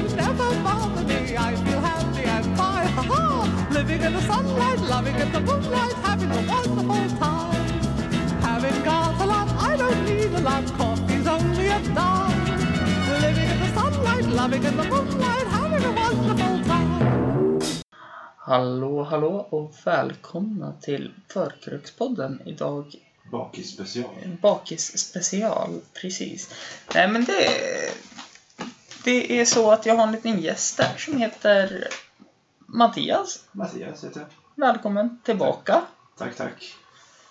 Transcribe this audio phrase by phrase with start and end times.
[0.00, 1.36] worries never bother me.
[1.36, 2.88] I feel happy and fine.
[2.96, 3.68] Ha ha!
[3.70, 7.64] Living in the sunlight, loving in the moonlight, having a wonderful time.
[8.42, 10.64] Having got a lot, I don't need a lot.
[10.78, 12.44] Coffee's only a dime.
[13.24, 17.60] Living in the sunlight, loving in the moonlight, having a wonderful time.
[18.36, 22.42] Hallå, hallå och välkomna till Förkrökspodden.
[22.44, 22.94] Idag
[23.30, 24.10] Bakis special.
[24.42, 26.54] bakis special, precis.
[26.94, 27.48] Nej men det,
[29.04, 31.88] det är så att jag har en liten gäst där som heter
[32.66, 33.44] Mattias.
[33.52, 34.28] Mattias heter jag.
[34.66, 35.82] Välkommen tillbaka.
[36.18, 36.74] Tack, tack.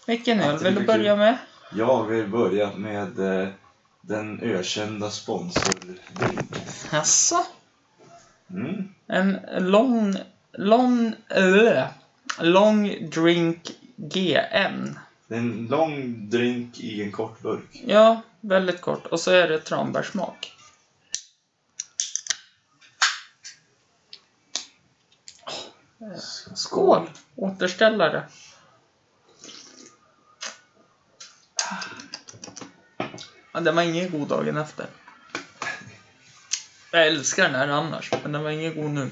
[0.08, 1.38] Vilken öl vill du börja med?
[1.72, 3.48] Jag vill börja med eh,
[4.02, 6.48] den ökända sponsordrinken.
[6.92, 7.46] Jaså?
[8.50, 8.90] Mm.
[9.08, 10.16] En lång,
[10.52, 11.86] lång, äh,
[12.40, 15.00] lång drink GM.
[15.28, 17.84] Det är en lång drink i en kort burk.
[17.88, 19.06] Ja, väldigt kort.
[19.06, 20.56] Och så är det tranbärssmak.
[26.56, 27.10] Skål!
[27.36, 28.30] Återställare.
[33.54, 34.88] Ja, den var ingen god dagen efter.
[36.92, 39.12] Jag älskar den här annars, men den var ingen god nu.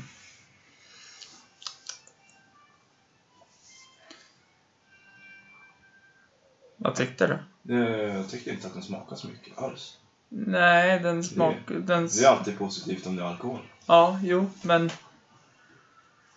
[6.78, 7.74] Vad tyckte du?
[7.76, 9.98] Eh, Jag tycker inte att den smakar så mycket alls.
[10.30, 11.56] Nej, den smak...
[11.68, 12.08] Den...
[12.08, 13.60] Det är alltid positivt om det är alkohol.
[13.86, 14.92] Ja, jo, men...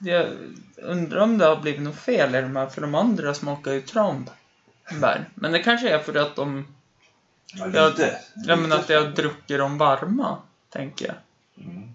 [0.02, 0.26] Jag
[0.76, 3.80] undrar om det har blivit något fel i de här, för de andra smakar ju
[3.80, 5.28] tranbär.
[5.34, 6.74] Men det kanske är för att de...
[7.54, 8.20] Ja, lite.
[8.34, 8.76] Ja, men Lite.
[8.76, 11.16] att jag druckit dem varma, tänker jag.
[11.66, 11.92] Mm.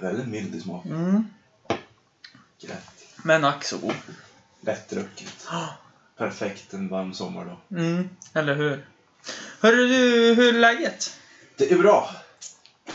[0.00, 0.84] Väldigt mild i smak.
[0.86, 1.26] Mm.
[3.22, 3.94] Men ack så god.
[4.60, 5.48] Lättdrucket.
[6.16, 7.56] Perfekt en varm sommardag.
[7.70, 8.86] Mm, eller hur?
[9.60, 11.20] Hörru du, hur är läget?
[11.56, 12.10] Det är bra.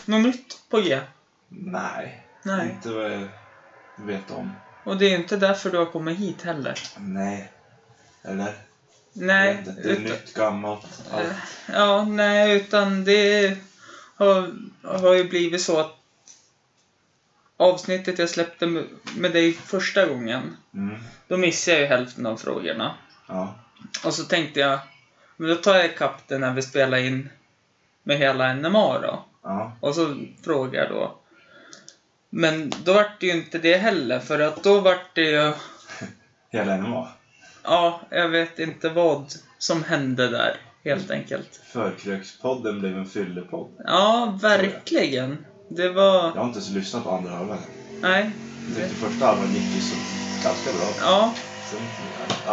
[0.05, 0.99] Något nytt på G?
[1.49, 2.27] Nej.
[2.43, 2.69] Nej.
[2.69, 3.27] Inte vad jag
[3.95, 4.51] vet om.
[4.83, 6.79] Och det är inte därför du har kommit hit heller?
[6.97, 7.51] Nej.
[8.23, 8.53] Eller?
[9.13, 11.25] Nej, Det är utan, nytt, gammalt, allt.
[11.73, 13.57] ja, nej, utan det
[14.15, 14.51] har,
[14.83, 15.95] har ju blivit så att
[17.57, 18.65] avsnittet jag släppte
[19.15, 20.99] med, dig första gången, Mm.
[21.27, 22.95] då missade jag ju hälften av frågorna.
[23.27, 23.55] Ja.
[24.05, 24.79] Och så tänkte jag,
[25.37, 27.29] men då tar jag ikapp det när vi spelar in
[28.03, 29.25] med hela NMA då.
[29.43, 29.71] Ja.
[29.79, 31.17] Och så frågar jag då.
[32.35, 35.53] Men då vart det ju inte det heller, för att då vart det ju,
[36.49, 37.07] Hela NMA.
[37.63, 41.61] ja, jag vet inte vad som hände där, helt enkelt.
[41.65, 43.71] Förkrökspodden blev en fyllepodd.
[43.85, 45.45] Ja, verkligen.
[45.69, 46.23] Det var...
[46.23, 47.57] Jag har inte ens lyssnat på andra halvan.
[48.01, 48.31] Nej.
[48.67, 49.95] Jag tyckte första halvan gick ju så
[50.43, 50.87] ganska bra.
[51.01, 51.33] Ja,
[51.71, 51.79] Sen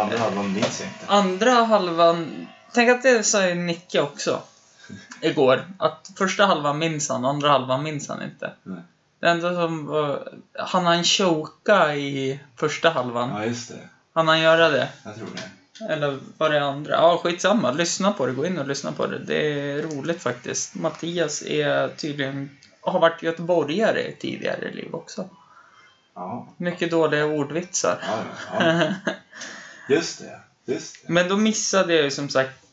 [0.01, 1.05] andra halvan minns jag inte.
[1.07, 2.47] andra halvan...
[2.73, 4.41] Tänk att det sa ju Nicke också.
[5.21, 5.65] Igår.
[5.79, 8.53] Att första halvan minns han, andra halvan minns han inte.
[8.63, 8.81] Nej.
[9.21, 10.33] Det enda som var...
[10.59, 13.29] Han han choka i första halvan?
[13.29, 13.89] Ja, just det.
[14.13, 14.89] Han han göra det?
[15.03, 15.93] Jag tror det.
[15.93, 16.93] Eller var det andra?
[16.93, 17.71] Ja, skitsamma.
[17.71, 18.31] Lyssna på det.
[18.31, 19.19] Gå in och lyssna på det.
[19.19, 20.75] Det är roligt faktiskt.
[20.75, 22.57] Mattias är tydligen...
[22.81, 25.29] Har varit göteborgare i tidigare liv också.
[26.15, 26.47] Ja.
[26.57, 27.97] Mycket dåliga ordvitsar.
[28.01, 28.23] Ja,
[28.59, 28.93] ja.
[29.95, 30.39] Just det.
[30.73, 31.13] Just det.
[31.13, 32.65] Men då missade jag ju som sagt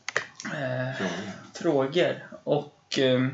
[0.45, 1.13] eh, Frågan.
[1.53, 2.15] frågor.
[2.43, 3.27] Och eh,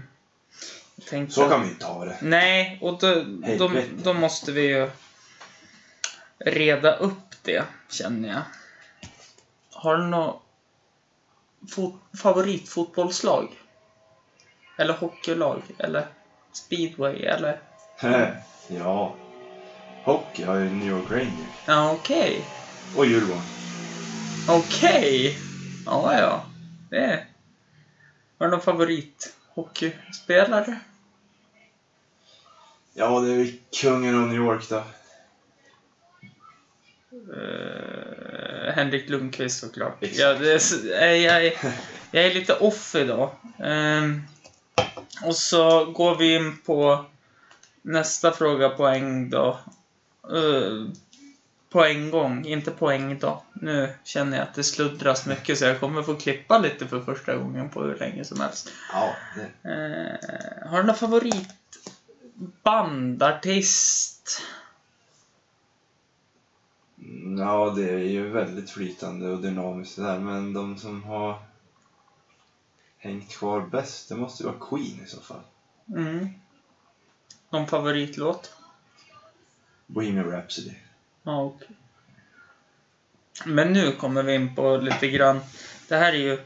[1.09, 1.35] tänkte...
[1.35, 2.17] Så kan vi inte ha det.
[2.21, 3.23] Nej, och då,
[3.57, 3.71] då,
[4.03, 4.89] då måste vi ju
[6.39, 8.41] reda upp det, känner jag.
[9.73, 10.41] Har du något
[11.75, 13.47] fot- favoritfotbollslag?
[14.77, 15.61] Eller hockeylag?
[15.77, 16.07] Eller
[16.51, 17.25] speedway?
[17.25, 17.59] Eller?
[18.67, 19.15] ja.
[20.03, 21.55] Hockey har ju New York Rangers.
[21.65, 22.45] Ja, okej.
[22.95, 23.41] Och Djurgården.
[24.49, 25.37] Okej.
[25.85, 26.45] Ja, ja.
[26.89, 27.25] Det är...
[28.39, 30.79] Har du någon favorithockeyspelare?
[32.97, 33.47] Ja, det är
[33.81, 34.83] kungen av New York då.
[37.13, 39.97] Uh, Henrik Lundqvist såklart.
[40.03, 40.19] Exakt.
[40.19, 41.53] Ja, det jag, jag, är-
[42.11, 43.29] jag är lite off idag.
[43.59, 44.21] Ehm,
[45.23, 47.05] och så går vi in på
[47.81, 49.59] nästa fråga på en då.
[50.33, 50.87] Eh,
[51.69, 53.43] på en gång, inte poäng då.
[53.53, 57.35] Nu känner jag att det sluddras mycket så jag kommer få klippa lite för första
[57.35, 58.71] gången på hur länge som helst.
[58.93, 59.15] Ja.
[59.71, 61.45] Eh, har du någon favoritband,
[63.21, 64.41] artist?
[67.37, 71.39] Ja, det är ju väldigt flytande och dynamiskt det där, men de som har
[72.97, 75.41] hängt kvar bäst, det måste ju vara Queen i så fall.
[75.87, 76.29] Mm.
[77.49, 78.53] Någon favoritlåt?
[79.87, 80.73] Bohemian Rhapsody.
[81.23, 81.75] Ja, okej.
[83.45, 85.39] Men nu kommer vi in på lite grann.
[85.87, 86.39] Det här är ju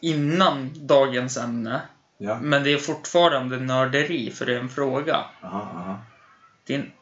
[0.00, 1.82] innan dagens ämne.
[2.22, 2.38] Ja.
[2.40, 5.24] Men det är fortfarande nörderi för det är en fråga.
[5.42, 5.98] Aha, aha.
[6.64, 6.92] Din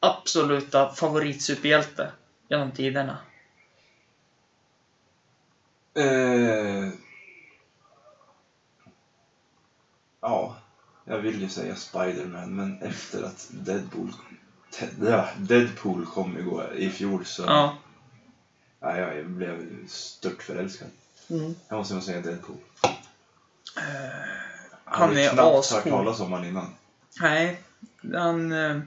[0.00, 2.12] absoluta favoritsuperhjälte
[2.48, 3.18] genom tiderna?
[5.94, 6.88] Eh,
[10.20, 10.56] ja,
[11.04, 14.12] jag vill ju säga Spiderman, men efter att Deadpool,
[15.36, 17.76] Deadpool kom igår, i fjol så Ja.
[18.80, 20.88] ja, jag blev stört förälskad.
[21.30, 21.54] Mm.
[21.68, 22.56] Jag måste nog säga Deadpool.
[24.84, 25.92] Han har är knappt hört ascool.
[25.92, 26.74] talas om honom innan.
[27.20, 27.60] Nej,
[28.14, 28.52] han...
[28.52, 28.80] eh,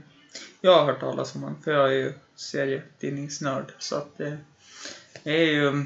[0.61, 3.73] Jag har hört talas om honom, för jag är ju serietidningsnörd.
[3.79, 4.37] Så att det
[5.23, 5.85] det är ju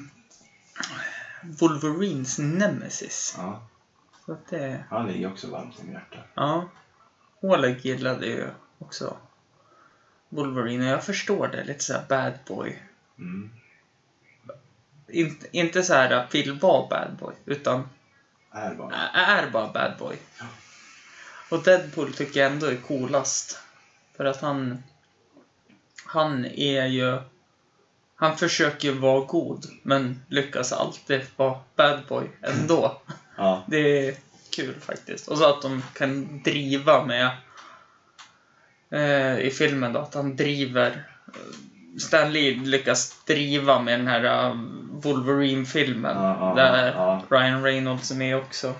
[1.43, 3.35] Wolverines nemesis.
[3.37, 3.61] Ja,
[4.25, 4.83] Så att det...
[4.89, 6.25] han ligger också varmt om hjärtat.
[6.33, 6.69] Ja.
[7.41, 8.47] Oleg gillade ju
[8.79, 9.17] också
[10.29, 11.63] Wolverine och jag förstår det.
[11.63, 12.81] Lite såhär bad boy.
[13.19, 13.49] Mm.
[15.07, 17.89] Inte, inte så här att vill vara bad boy, utan
[18.55, 18.95] Är bara.
[19.13, 20.17] är bara bad boy.
[21.49, 23.59] Och Deadpool tycker jag ändå är coolast.
[24.17, 24.83] För att han...
[26.05, 27.19] Han är ju...
[28.15, 33.01] Han försöker vara god, men lyckas alltid vara bad boy ändå.
[33.37, 34.15] Ja, Det är
[34.55, 35.27] kul faktiskt.
[35.27, 37.31] Och så att de kan driva med
[38.89, 44.23] eh, i filmen då, att han driver eh, Stan Lee lyckas driva med den här
[44.23, 44.55] eh,
[45.05, 46.17] Wolverine-filmen.
[46.17, 47.23] Ja, ja, där ja.
[47.29, 48.73] Ryan Reynolds är med också.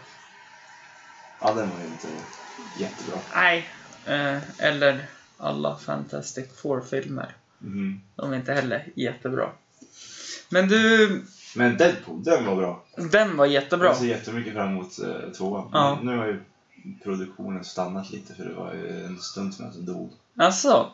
[1.42, 2.08] ja den var ju inte
[2.78, 3.20] jättebra.
[3.36, 3.68] Nej.
[4.06, 5.06] Eh, eller
[5.38, 7.34] alla Fantastic Four-filmer.
[7.60, 8.02] Mhm.
[8.16, 9.50] De är inte heller jättebra.
[10.50, 11.24] Men du,
[11.56, 12.84] Men Deadpool, den var bra.
[13.12, 13.88] den var jättebra.
[13.88, 15.70] Jag ser jättemycket fram emot uh, tvåan.
[15.74, 16.00] Ja.
[16.04, 16.42] Nu har ju
[17.04, 20.12] produktionen stannat lite för det var ju en stund som jag dog.
[20.38, 20.92] Alltså.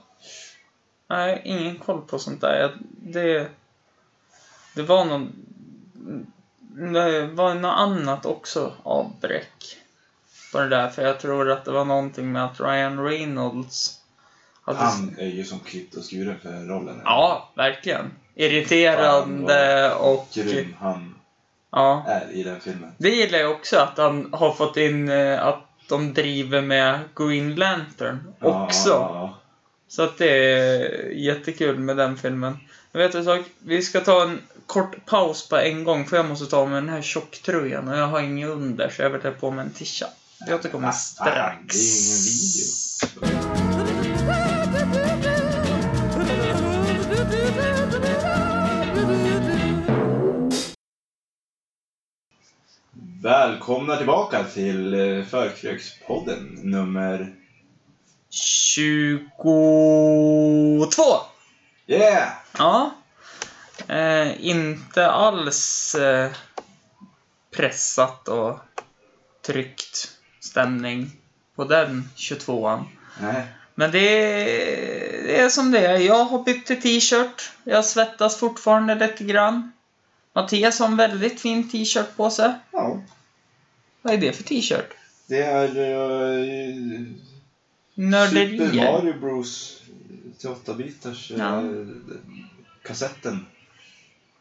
[1.09, 2.59] Nej, ingen koll på sånt där.
[2.59, 2.71] Jag-
[3.13, 3.49] Det,
[4.73, 5.35] det var någon...
[6.93, 9.77] Det var något annat också avbräck
[10.51, 10.89] på det där.
[10.89, 13.99] För jag tror att det var någonting med att Ryan Reynolds
[14.61, 14.79] hade...
[14.79, 17.01] Han är ju som klippt och skuren för rollen.
[17.05, 18.11] Ja, verkligen.
[18.35, 20.27] Irriterande och...
[20.33, 21.15] Grym han
[21.71, 22.05] Ja.
[22.07, 22.91] är i den filmen.
[22.97, 27.55] Det gillar jag också, att han har fått in eh, att de driver med Green
[27.55, 28.89] Lantern också.
[28.89, 29.37] Ja, ja,
[29.91, 32.57] så att det är jättekul med den filmen.
[32.91, 36.25] Jag vet en sak, vi ska ta en kort paus på en gång för jag
[36.25, 39.31] måste ta med den här tjocktröjan och jag har ingen under så jag vill ta
[39.31, 40.05] på mig en tisha.
[40.47, 41.75] Vi återkommer strax.
[41.75, 42.65] Det är ingen video.
[53.23, 57.40] Välkomna tillbaka till eh, Förkrökspodden nummer...
[58.31, 60.87] 22!
[61.87, 62.29] Yeah!
[62.57, 62.91] Ja.
[63.87, 66.31] Eh, inte alls eh,
[67.55, 68.59] pressat och
[69.45, 71.11] tryckt stämning
[71.55, 72.83] på den 22an.
[73.21, 73.43] Nej.
[73.75, 75.97] Men det är, det är som det är.
[75.97, 77.51] Jag har bytt till t-shirt.
[77.63, 79.71] Jag svettas fortfarande lite grann.
[80.33, 82.53] Mattias har en väldigt fin t-shirt på sig.
[82.71, 83.01] Ja.
[84.01, 84.93] Vad är det för t-shirt?
[85.27, 87.07] Det är uh,
[88.01, 88.91] Super Nörderier.
[88.91, 89.81] Mario Bros
[90.39, 91.61] till 8-bitars Ja.
[92.83, 93.45] kassetten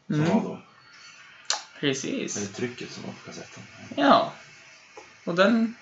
[0.07, 0.61] som Mm, var då.
[1.79, 2.37] precis.
[2.37, 3.63] Eller trycket som var på kassetten.
[3.95, 4.33] Ja.
[5.25, 5.75] Och den...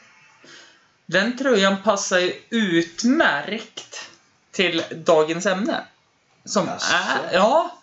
[1.05, 4.09] Den tröjan passar ju utmärkt
[4.51, 5.83] till dagens ämne.
[6.45, 6.93] Som Jaså?
[6.95, 7.33] är...
[7.33, 7.77] Ja.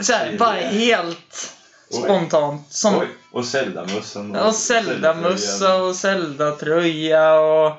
[0.00, 1.54] Så här, bara helt
[1.90, 2.72] spontant.
[2.72, 4.36] Som, Oj, och Zelda-mössan.
[4.36, 7.72] Och Zelda-mössa och Zelda-tröja och...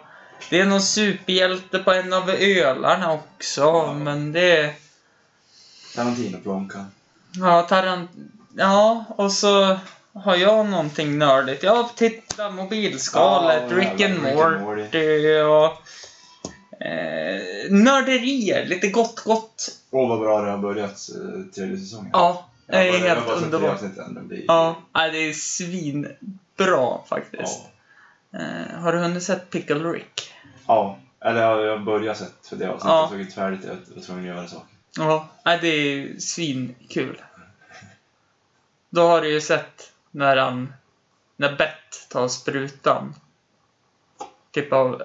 [0.50, 3.94] Det är någon superhjälte på en av ölarna också, Ja.
[3.94, 4.74] men det...
[5.96, 6.86] Tarantino-plånkan.
[7.40, 8.12] Ja, Tarant...
[8.58, 9.78] Ja, och så
[10.14, 11.64] har jag någonting nördigt.
[11.64, 15.72] Jag tittar mobilskalet, Ja, Rick and Morty och...
[16.86, 19.72] Eh, nörderier, lite gott gott.
[19.92, 22.10] Åh, vad bra det har börjat eh, tredje säsongen.
[22.14, 23.82] Ja, det är helt underbart.
[24.48, 27.60] Ja, det är svinbra faktiskt.
[27.64, 27.70] Ja.
[28.34, 30.34] Eh, har du hunnit sett Pickle Rick?
[30.68, 31.00] ja.
[31.26, 32.86] Eller jag har börjat sett för det avsnittet.
[32.86, 33.02] Ja.
[33.02, 33.62] Jag såg inte färdigt.
[33.64, 34.68] Jag var tvungen att göra saker.
[34.98, 37.22] Ja, nej, det är svinkul.
[38.90, 40.74] Då har du ju sett när han,
[41.36, 43.16] när Bett tar sprutan.
[44.52, 45.04] Typ av...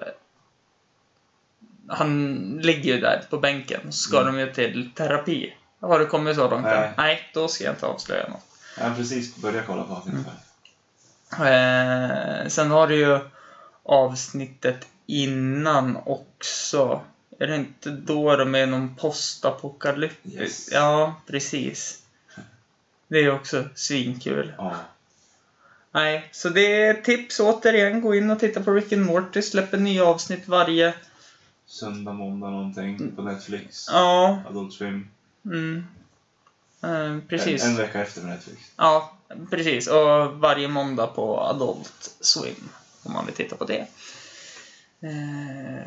[1.87, 4.33] Han ligger ju där på bänken och ska Mm.
[4.33, 5.57] de ju till terapi.
[5.79, 6.63] Har du kommit så långt?
[6.63, 6.87] Nej.
[6.87, 6.93] än?
[6.97, 8.45] Nej, då ska jag inte avslöja något.
[8.77, 10.19] Jag har precis börjat kolla på avsnittet.
[10.21, 10.31] Mm.
[11.31, 13.19] Eh, sen har du ju
[13.83, 17.01] avsnittet innan också.
[17.39, 20.15] Är det inte då de är någon postapokalyps?
[20.33, 20.69] Yes.
[20.71, 22.03] Ja, precis.
[23.07, 24.53] Det är också svinkul.
[24.57, 24.75] Ja.
[25.91, 28.01] Nej, så det är tips återigen.
[28.01, 29.41] Gå in och titta på Rick and Morty.
[29.41, 30.93] Släpper nya avsnitt varje...
[31.65, 33.87] Söndag, måndag någonting på Netflix.
[33.91, 35.09] Ja, Adult Swim.
[35.45, 35.85] mm.
[36.83, 37.63] Eh, precis.
[37.63, 38.59] En, en vecka efter Netflix.
[38.75, 39.13] Ja,
[39.49, 39.87] precis.
[39.87, 42.69] Och varje måndag på Adult Swim.
[43.03, 43.87] Om man vill titta på det.
[45.01, 45.85] Eh,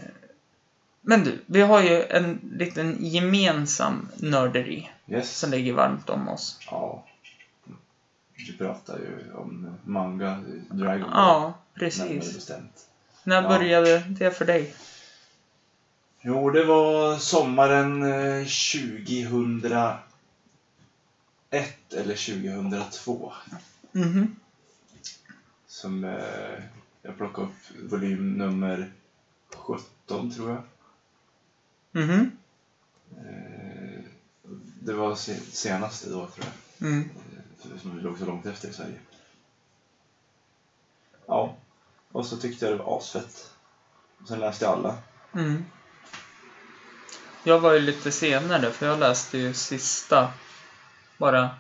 [1.01, 5.39] Men du, vi har ju en liten gemensam nörderi Yes.
[5.39, 6.59] som ligger varmt om oss.
[6.71, 7.05] Ja.
[8.37, 11.11] Vi pratar ju om manga, Dragon Ball.
[11.15, 12.35] Ja, precis.
[12.35, 12.87] bestämt.
[13.25, 13.49] När Ja.
[13.49, 14.75] började det för dig?
[16.21, 19.97] Jo, det var sommaren eh, 2001
[21.91, 23.33] eller 2002
[23.93, 24.37] Mhm.
[25.67, 26.63] som eh,
[27.03, 28.93] jag plockade upp volym nummer
[29.57, 30.63] 17 tror jag.
[32.05, 32.31] Mhm.
[33.11, 34.01] Eh,
[34.83, 36.47] det var se- senaste då tror
[36.79, 36.89] jag.
[36.89, 37.11] Mm.
[37.65, 38.99] Eh, Som vi låg så långt efter i Sverige.
[41.27, 41.57] Ja,
[42.13, 43.51] och så tyckte jag det var asfett.
[44.29, 44.99] Sen läste jag alla.
[45.35, 45.65] Mm.
[47.45, 50.33] Jag var ju lite senare, för jag läste ju sista
[51.19, 51.51] bara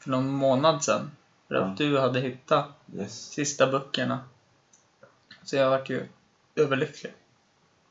[0.00, 1.10] för någon månad sedan.
[1.48, 1.86] För att Ja.
[1.86, 2.66] du hade hittat
[2.96, 3.24] Yes.
[3.30, 4.20] sista böckerna.
[5.44, 6.06] Så jag vart ju
[6.56, 7.12] överlycklig.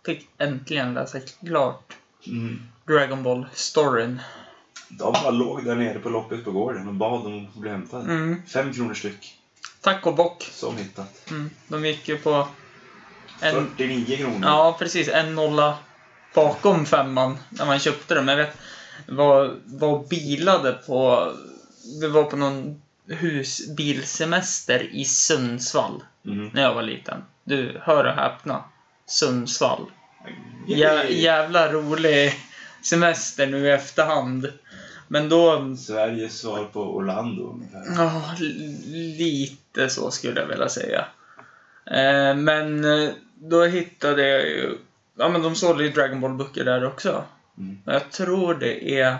[0.05, 1.93] Fick äntligen läsa klart
[2.27, 2.61] Mm.
[2.87, 4.21] Dragon Ball storyn.
[4.89, 8.03] De bara låg där nere på loppet på gården och bad om att bli hämtade.
[8.03, 8.41] Mm.
[8.47, 9.37] Fem kronor styck.
[9.81, 10.43] Tack och bock.
[10.51, 11.29] Som hittat.
[11.29, 11.49] Mm.
[11.67, 12.47] De gick ju på
[13.41, 14.39] en, 49 kronor.
[14.43, 15.77] ja precis, en nolla
[16.33, 18.27] bakom femman när man köpte dem.
[18.27, 18.57] Jag vet,
[19.07, 21.31] var, var bilade på,
[22.01, 26.51] vi var på någon husbilsemester i Sundsvall Mhm.
[26.53, 27.23] när jag var liten.
[27.43, 28.63] Du, hör och häpna.
[29.05, 29.85] Sundsvall.
[30.67, 32.33] Jä, jävla rolig
[32.83, 34.47] semester nu i efterhand.
[35.07, 35.75] Men då...
[35.77, 37.83] Sveriges svar på Orlando ungefär.
[38.03, 38.23] Ja,
[39.17, 41.05] lite så skulle jag vilja säga.
[41.85, 44.77] Eh, men eh, då hittade jag ju...
[45.17, 47.23] Ja, men de sålde ju Dragon Ball-böcker där också.
[47.61, 47.81] Mm.
[47.85, 49.17] Jag tror det är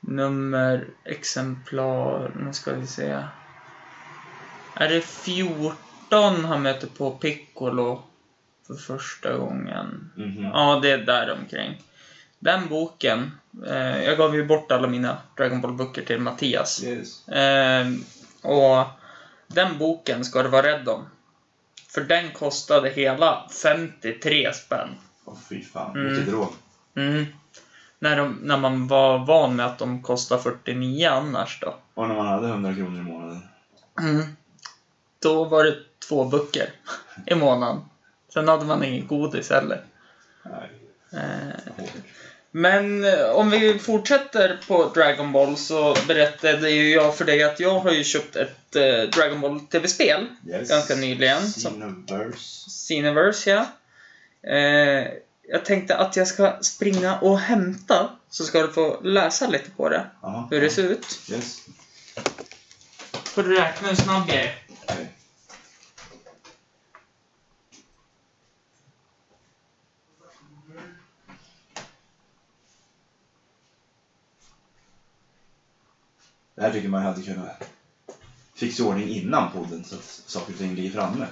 [0.00, 3.22] nummer, exemplar, nu ska vi se.
[4.74, 8.02] Är det 14 han möter på Piccolo
[8.66, 10.10] för första gången?
[10.16, 10.44] Mhm.
[10.44, 11.82] Ja, det är där omkring.
[12.38, 13.30] Den boken,
[13.66, 16.84] eh, jag gav ju bort alla mina Dragon Ball-böcker till Mattias.
[16.84, 17.28] Yes.
[17.28, 17.86] Eh,
[18.42, 18.86] och
[19.46, 21.04] den boken ska du vara rädd om.
[21.88, 24.88] För den kostade hela 53 spänn.
[25.24, 26.12] Åh fy fan, Mm.
[26.14, 26.52] vilket rån.
[26.96, 27.26] Mm.
[27.98, 31.74] När, de, när man var van med att de kostar 49 annars då.
[31.94, 33.42] Och när man hade 100 kronor i månaden.
[34.00, 34.36] Mm.
[35.18, 35.76] Då var det
[36.08, 36.70] två böcker
[37.26, 37.80] i månaden.
[38.34, 39.80] Sen hade man ingen godis heller.
[40.42, 40.70] Nej,
[41.14, 41.84] Eh.
[42.50, 47.60] Men eh, om vi fortsätter på Dragon Ball så berättade ju jag för dig att
[47.60, 50.68] jag har ju köpt ett eh, Dragon Ball TV-spel Yes.
[50.68, 51.40] ganska nyligen.
[51.48, 52.70] Som Cineverse.
[52.70, 53.66] Cineverse, ja.
[54.50, 55.06] Eh,
[55.48, 59.88] jag tänkte att jag ska springa och hämta så ska du få läsa lite på
[59.88, 60.10] det.
[60.22, 60.48] Jaha.
[60.50, 61.20] Hur det ser ut.
[61.30, 61.66] Yes.
[63.12, 64.54] Får du räkna hur snabb jag är?
[76.54, 77.68] Det här tycker man hade kunnat
[78.54, 81.26] fixa ordning innan podden så att saker och ting ligger framme.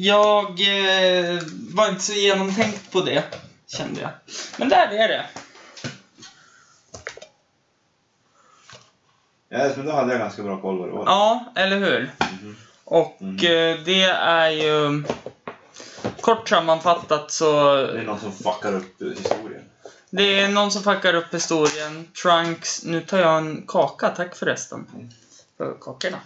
[0.00, 1.42] Jag eh,
[1.74, 3.24] var inte så genomtänkt på det,
[3.66, 4.10] kände jag.
[4.58, 5.26] Men där är det.
[9.48, 11.04] Ja, men då hade jag ganska bra koll vad det var.
[11.06, 12.10] Ja, eller hur?
[12.42, 12.56] Mhm.
[12.84, 13.34] Och Mm.
[13.36, 15.04] eh, det är ju...
[16.20, 17.76] Kort sammanfattat så...
[17.76, 19.64] Det är någon som fuckar upp eh, historien.
[20.10, 22.08] Det är någon som fuckar upp historien.
[22.22, 22.84] Trunks...
[22.84, 24.86] Nu tar jag en kaka, tack förresten.
[24.94, 25.10] Mm.
[25.56, 26.20] För kakorna.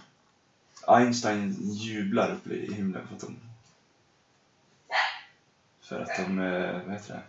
[0.87, 3.35] Einstein jublar uppe i himlen för att de...
[5.93, 7.21] För att de, eh, vad heter det,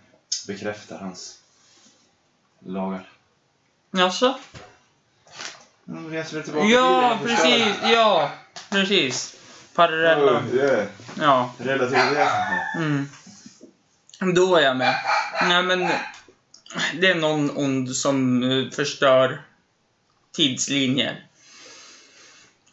[0.53, 1.39] bekräftar hans
[2.67, 3.09] lagar.
[3.91, 4.39] Jaså?
[5.85, 7.37] De reser väl tillbaka Ja, förstör.
[7.37, 7.77] precis.
[7.83, 8.31] Ja,
[8.71, 9.37] precis.
[9.75, 10.39] Parallella.
[10.39, 10.87] Oh, yeah.
[11.21, 11.51] Ja.
[11.59, 12.29] Relativitet.
[12.77, 13.09] Mm.
[14.35, 14.95] Då är jag med.
[15.43, 15.89] Nej, men
[17.01, 19.43] det är någon ond som eh, förstör
[20.33, 21.27] tidslinjer.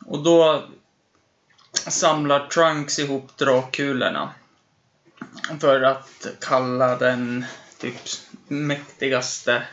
[0.06, 0.64] Och då
[1.74, 4.34] samlar Trunks ihop dragkulorna.
[5.60, 7.46] För att kalla den
[7.78, 7.96] typ
[8.48, 9.64] mäktigaste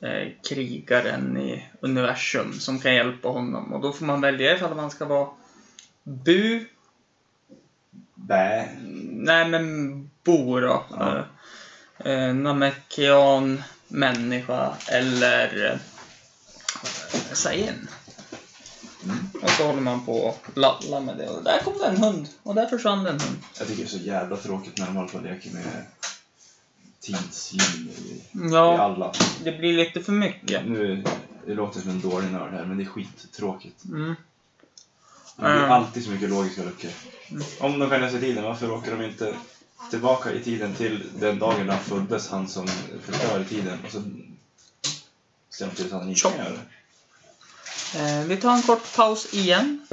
[0.00, 3.72] eh, krigaren i universum som kan hjälpa honom.
[3.72, 5.28] Och då får man välja ifall man ska vara
[6.02, 6.66] Bu
[8.14, 8.68] Bä.
[9.10, 10.84] Nej, men Bo då.
[10.90, 11.24] Ja.
[12.04, 15.78] Eh, Namekian, människa eller eh.
[19.04, 19.16] Mm.
[19.42, 21.28] Och så håller man på och lallar med det.
[21.28, 22.28] Och där kom det en hund.
[22.42, 23.36] Och där försvann en hund.
[23.58, 25.84] Jag tycker det är så jävla tråkigt när de håller på och leker med
[27.00, 29.12] tidslinjer i, i Ja, alla.
[29.44, 30.66] det blir lite för mycket.
[30.66, 31.04] Nu,
[31.46, 33.84] det låter som en dålig nörd här, men det är skittråkigt.
[33.84, 34.14] Mm.
[35.36, 35.70] Det blir Mm.
[35.72, 36.90] alltid så mycket logiska luckor.
[37.30, 37.42] Mm.
[37.60, 39.34] Om de kan läsa tiden, varför åker de inte
[39.90, 42.66] tillbaka i tiden till den dagen när han föddes, han som
[43.02, 44.02] förstör tiden, och så
[45.50, 46.60] ser de till att han inte kan göra det.
[47.94, 49.86] Eh, vi tar en kort paus igen.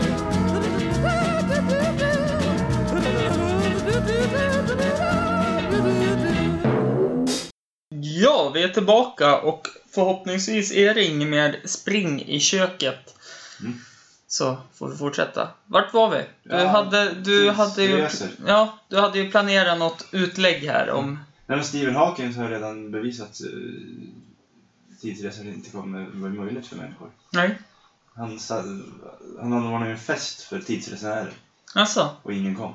[8.22, 13.16] Ja, vi är tillbaka och förhoppningsvis är inget mer spring i köket.
[13.60, 13.74] Mm.
[14.28, 15.50] Så får vi fortsätta.
[15.66, 16.24] Vart var vi?
[16.44, 18.08] Du Ja, hade, du hade ju,
[18.48, 21.20] ja, du hade ju planerat något utlägg här om...
[21.46, 23.82] Nej, men Stephen Hawking har redan bevisat att uh,
[25.02, 27.10] tidsresor inte kommer vara möjligt för människor.
[27.32, 27.58] Nej.
[28.18, 28.56] Han, sa,
[29.40, 31.34] han anordnade en fest för tidsresenärer
[31.74, 32.10] Alltså.
[32.24, 32.74] och ingen kom.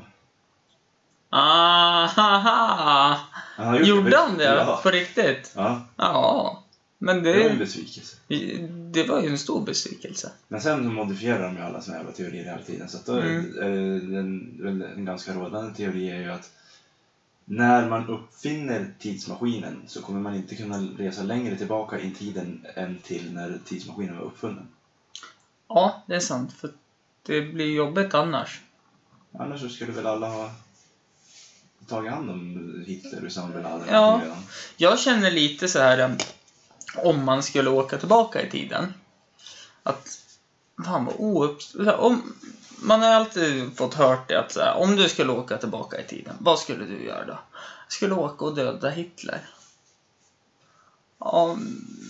[1.30, 3.18] Ahaha!
[3.56, 4.44] Han har gjort Gjorde han det?
[4.44, 4.80] Ja.
[4.82, 5.52] På riktigt?
[5.56, 6.58] ja, Ja.
[6.98, 8.16] Men det var en det, besvikelse.
[8.92, 10.32] det var ju en stor besvikelse.
[10.48, 12.88] Men sen så modifierar de ju alla såna jävla teorier hela tiden.
[12.88, 13.56] Så att då Mm.
[13.58, 16.50] är det en, en ganska rådande teori är ju att
[17.44, 22.98] när man uppfinner tidsmaskinen så kommer man inte kunna resa längre tillbaka i tiden än
[22.98, 24.68] till när tidsmaskinen var uppfunnen.
[25.74, 26.52] Ja, det är sant.
[26.52, 26.70] För
[27.22, 28.60] det blir jobbigt annars.
[29.38, 30.50] Annars så skulle väl alla ha
[31.88, 34.20] tagit hand om Hitler och Usama bin Laden Ja.
[34.22, 34.38] redan.
[34.76, 36.16] Jag känner lite så här um,
[36.96, 38.94] om man skulle åka tillbaka i tiden.
[39.82, 40.18] Att,
[40.84, 41.74] fan vad ouppst...
[41.76, 42.34] Om,
[42.82, 46.04] man har alltid fått hört det att så här, om du skulle åka tillbaka i
[46.04, 47.38] tiden, vad skulle du göra då?
[47.86, 49.40] Jag skulle åka och döda Hitler.
[51.18, 51.56] Ja,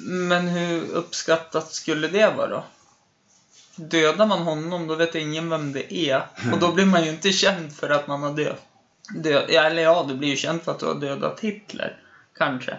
[0.04, 2.64] men hur uppskattat skulle det vara då?
[3.76, 6.26] Dödar man honom, då vet ingen vem det är.
[6.52, 8.62] Och då blir man ju inte känd för att man har dödat.
[9.14, 11.98] Dö eller ja, du blir ju känd för att du har dödat Hitler.
[12.38, 12.76] Kanske.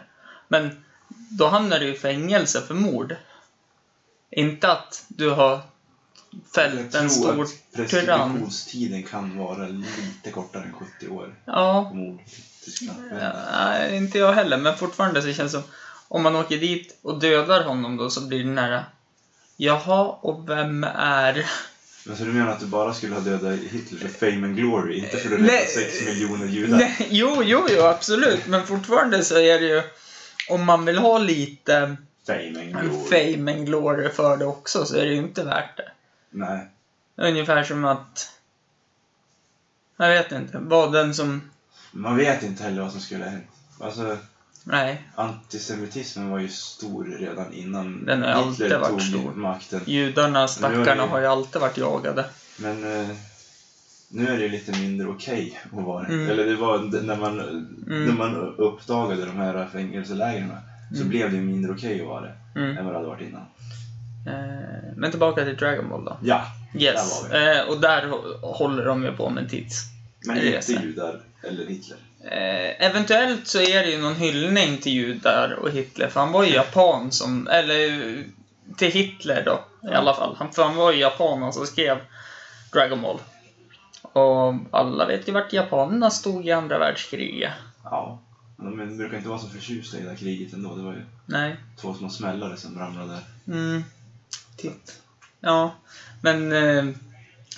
[0.48, 0.84] Men
[1.30, 3.16] då hamnar du i fängelse för mord.
[4.32, 5.62] Inte att du har
[6.56, 8.20] fällt en Jag tror stor att tyrann.
[8.30, 12.20] preskriptionstiden kan vara lite kortare än 70 år Ja, mord
[13.52, 15.70] Nej, inte jag heller, men fortfarande så känns det som
[16.08, 18.84] om man åker dit och dödar honom då så blir det nära.
[19.58, 21.46] Jaha, och vem är...
[22.06, 24.98] Men så du menar att du bara skulle ha dödat Hitler för fame and glory,
[24.98, 26.78] inte för att rädda 6 miljoner judar?
[26.78, 29.84] Nej, jo, jo, jo, absolut, men fortfarande så är det ju
[30.50, 31.96] om man vill ha lite
[32.28, 33.36] Fame and glory.
[33.36, 35.92] fame and glory för det också så är det ju inte värt det.
[36.30, 36.68] Nej.
[37.16, 38.32] Ungefär som att...
[39.98, 41.52] Jag vet inte, vad den som...
[41.92, 43.48] Man vet inte heller vad som skulle ha hänt.
[43.80, 44.18] Alltså,
[44.64, 49.32] Nej, antisemitismen var ju stor redan innan Den har ju alltid Hitler varit tog stor.
[49.34, 49.82] makten.
[49.86, 52.26] judarna, stackarna det- har ju alltid varit jagade.
[52.58, 53.10] Men eh,
[54.10, 56.06] nu är det ju lite mindre okej att vara.
[56.06, 56.30] Mm.
[56.30, 57.38] Eller det var när man,
[57.88, 60.52] när man uppdagade de här fängelselägren
[60.90, 61.10] så Mm.
[61.10, 62.78] blev det ju mindre okej att vara det Mm.
[62.78, 63.42] än vad det hade varit innan.
[64.28, 66.18] Eh, men tillbaka till Dragon Ball då.
[66.24, 66.46] Ja,
[66.76, 69.84] Yes, Där eh, och där hå- håller de ju på med tids.
[70.28, 71.98] men inte judar eller Hitler.
[72.24, 76.44] Eh, eventuellt så är det ju någon hyllning till judar och Hitler, för han var
[76.44, 78.24] ju japan som, eller
[78.78, 80.36] till Hitler då i alla fall.
[80.40, 81.98] Han, för han var ju japan som skrev
[82.72, 83.20] Dragon Ball.
[84.02, 87.52] Och alla vet ju vart japanerna stod i andra världskriget.
[87.84, 88.20] Ja.
[88.58, 90.76] Men de brukar inte vara så förtjusta i det här kriget ändå.
[90.76, 91.56] Det var ju Nej.
[91.82, 93.20] två små smällare som ramlade.
[93.48, 93.84] Mm.
[94.58, 95.02] Titt.
[95.40, 95.76] Ja,
[96.22, 96.86] men eh,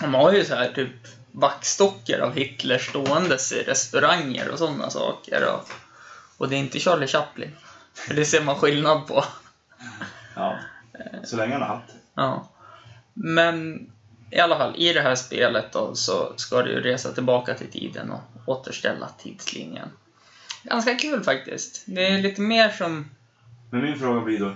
[0.00, 0.92] de har ju så här typ
[1.36, 5.54] vaxdockor av Hitler ståendes i restauranger och sådana saker.
[5.54, 5.68] Och,
[6.36, 7.56] och det är inte Charlie Chaplin.
[7.94, 9.24] För det ser man skillnad på.
[10.34, 10.58] Ja.
[11.24, 11.94] Så länge han har haft.
[12.14, 12.48] Ja.
[13.14, 13.86] Men
[14.30, 18.10] i alla fall, i det här spelet då så ska du resa tillbaka till tiden
[18.10, 19.88] och återställa tidslinjen.
[20.62, 21.82] Ganska kul faktiskt.
[21.86, 23.10] Det är lite mer som...
[23.70, 24.54] Men min fråga blir då,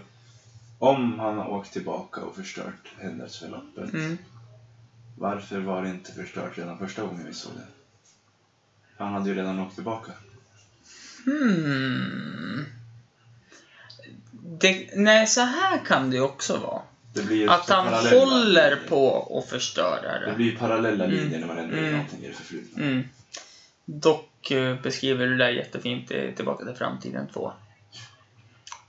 [0.78, 4.18] om han har åkt tillbaka och förstört händelseförloppet, Mm,
[5.20, 7.66] varför var det inte förstört redan första gången vi såg det?
[9.04, 10.12] Han hade ju redan åkt tillbaka.
[11.24, 12.64] hmm.
[14.60, 16.82] Det, nej, så här kan det ju också vara.
[17.12, 18.78] Det Att han håller linjer.
[18.88, 20.32] på att förstöra Det det.
[20.36, 21.16] blir ju parallella Mm.
[21.16, 21.92] linjer när man ändrar Mm.
[21.92, 22.82] någonting i det förflutna.
[22.84, 23.02] Mm.
[23.84, 27.52] Dock eh, beskriver du det där jättefint i Tillbaka till framtiden 2.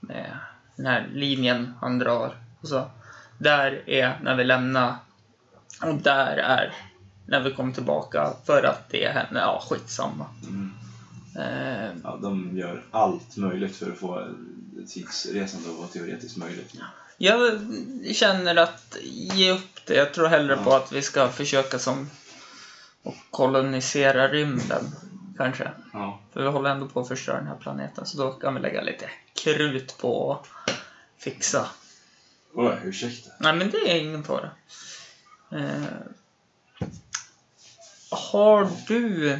[0.00, 0.30] Med
[0.76, 2.36] den här linjen han drar.
[2.60, 2.90] Och så.
[3.38, 4.96] Där är när vi lämnar.
[5.82, 6.74] Och där är
[7.26, 9.40] när vi kom tillbaka för att det hände.
[9.40, 10.26] Ja, skitsamma.
[10.42, 10.72] Mm.
[11.38, 14.26] Eh, Ja, de gör allt möjligt för att få
[14.88, 16.74] tidsresande att vara teoretiskt möjligt.
[17.18, 17.60] jag
[18.14, 19.94] känner att ge upp det.
[19.94, 20.64] Jag tror hellre Ja.
[20.64, 22.10] på att vi ska försöka som
[23.02, 24.84] och kolonisera rymden,
[25.36, 25.70] kanske.
[25.92, 26.20] Ja.
[26.32, 28.82] För vi håller ändå på att förstöra den här planeten, så då kan vi lägga
[28.82, 29.10] lite
[29.44, 30.72] krut på att
[31.18, 31.66] fixa.
[32.54, 33.30] Oj, ursäkta.
[33.40, 34.50] Nej, men det är ingen fara.
[35.52, 35.82] Eh,
[38.10, 39.38] har du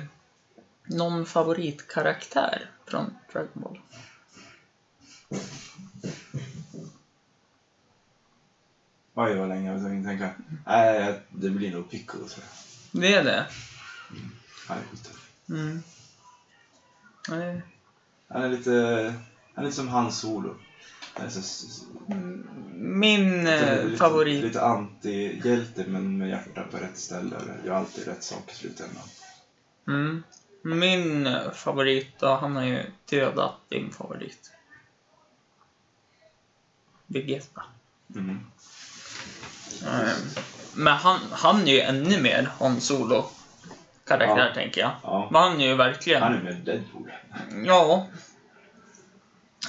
[0.84, 3.80] någon favoritkaraktär från Dragon Ball?
[9.14, 10.30] Oj, vad länge jag att tänka.
[10.66, 13.02] Nej, det blir nog Piccolo tror jag.
[13.02, 13.46] Det är det?
[14.68, 15.30] Han är skittuff.
[15.48, 15.82] Mm.
[17.28, 17.62] Nej.
[18.28, 19.14] Han är lite,
[19.54, 20.56] han är lite som Hans Solo.
[21.14, 21.84] Han är så, så,
[22.74, 24.44] Min eh, lite, favorit...
[24.44, 29.02] Lite anti-hjälte men med hjärtat på rätt ställe och gör alltid rätt sak i slutändan.
[29.88, 30.22] Mm.
[30.62, 34.50] Min eh, favorit då, han har ju dödat din favorit.
[37.06, 37.62] Vegeta.
[38.14, 38.40] Mm.
[39.86, 40.12] Eh,
[40.74, 43.24] Men han, han är ju ännu mer Han Solo
[44.04, 44.54] karaktär, Ja.
[44.54, 44.92] tänker jag.
[45.02, 46.22] Ja, Men han är ju verkligen...
[46.22, 47.12] han är med Deadpool.
[47.64, 48.06] Ja.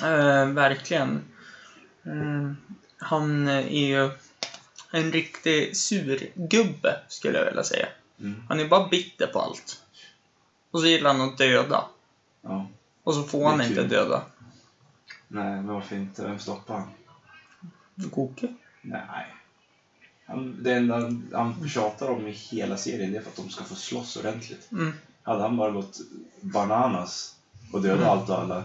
[0.04, 1.22] Eh, verkligen.
[2.06, 2.52] Eh,
[2.98, 4.10] han är ju
[4.92, 7.88] en riktig surgubbe, skulle jag vilja säga.
[8.20, 8.44] Mm.
[8.50, 9.82] Han är bara bitter på allt.
[10.72, 11.86] Och så gillar han att döda.
[12.42, 12.68] Ja.
[13.04, 13.90] Och så får han inte kul.
[13.90, 14.22] döda.
[15.28, 16.24] Nej, men varför inte?
[16.24, 16.88] Vem stoppar han?
[17.96, 18.48] Goku?
[18.82, 19.34] Nej.
[20.26, 20.96] Han, det enda
[21.38, 24.72] han tjatar om i hela serien det är för att de ska få slåss ordentligt.
[24.72, 24.94] Mm.
[25.24, 25.98] Hade han bara gått
[26.42, 27.36] bananas
[27.74, 28.10] och dödat Mm.
[28.10, 28.64] allt och alla,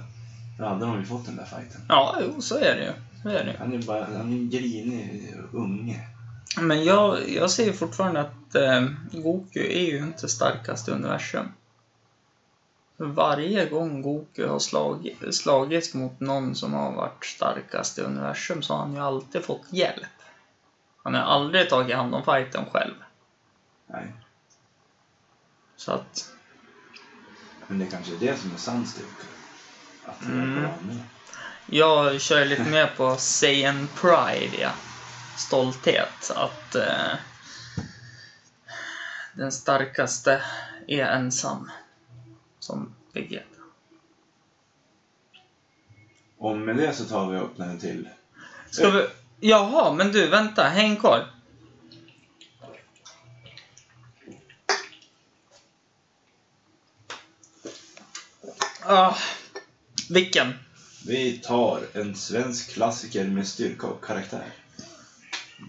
[0.58, 1.80] då hade de ju fått den där fighten.
[1.88, 2.92] Ja, jo, så är det ju.
[3.22, 3.56] Så är det.
[3.58, 6.08] Han är bara han är en grinig unge.
[6.60, 11.52] Men jag, jag ser fortfarande att eh, Goku är ju inte starkast i universum.
[12.96, 18.74] Varje gång Goku har slag, slagits mot någon som har varit starkast i universum så
[18.74, 20.04] har han ju alltid fått hjälp.
[21.02, 22.94] Han har aldrig tagit hand om fighten själv.
[23.86, 24.12] Nej.
[25.76, 26.32] Så att,
[27.66, 29.08] Men det kanske är det som är styrka.
[30.06, 30.56] Att det Mm.
[30.58, 30.94] är på andra.
[31.70, 34.70] Jag kör lite mer på Saiyan Pride, ja.
[35.36, 36.30] Stolthet.
[36.34, 37.14] Att eh,
[39.32, 40.42] den starkaste
[40.86, 41.70] är ensam.
[42.58, 43.44] Som Vegeta.
[46.38, 48.08] Och med det så tar vi och öppnar en till.
[48.70, 49.06] Ska vi...
[49.40, 50.62] Jaha, men du, vänta.
[50.62, 51.30] Häng kvar.
[58.84, 59.14] Ah,
[60.10, 60.54] vilken?
[61.08, 64.44] Vi tar en svensk klassiker med styrka och karaktär.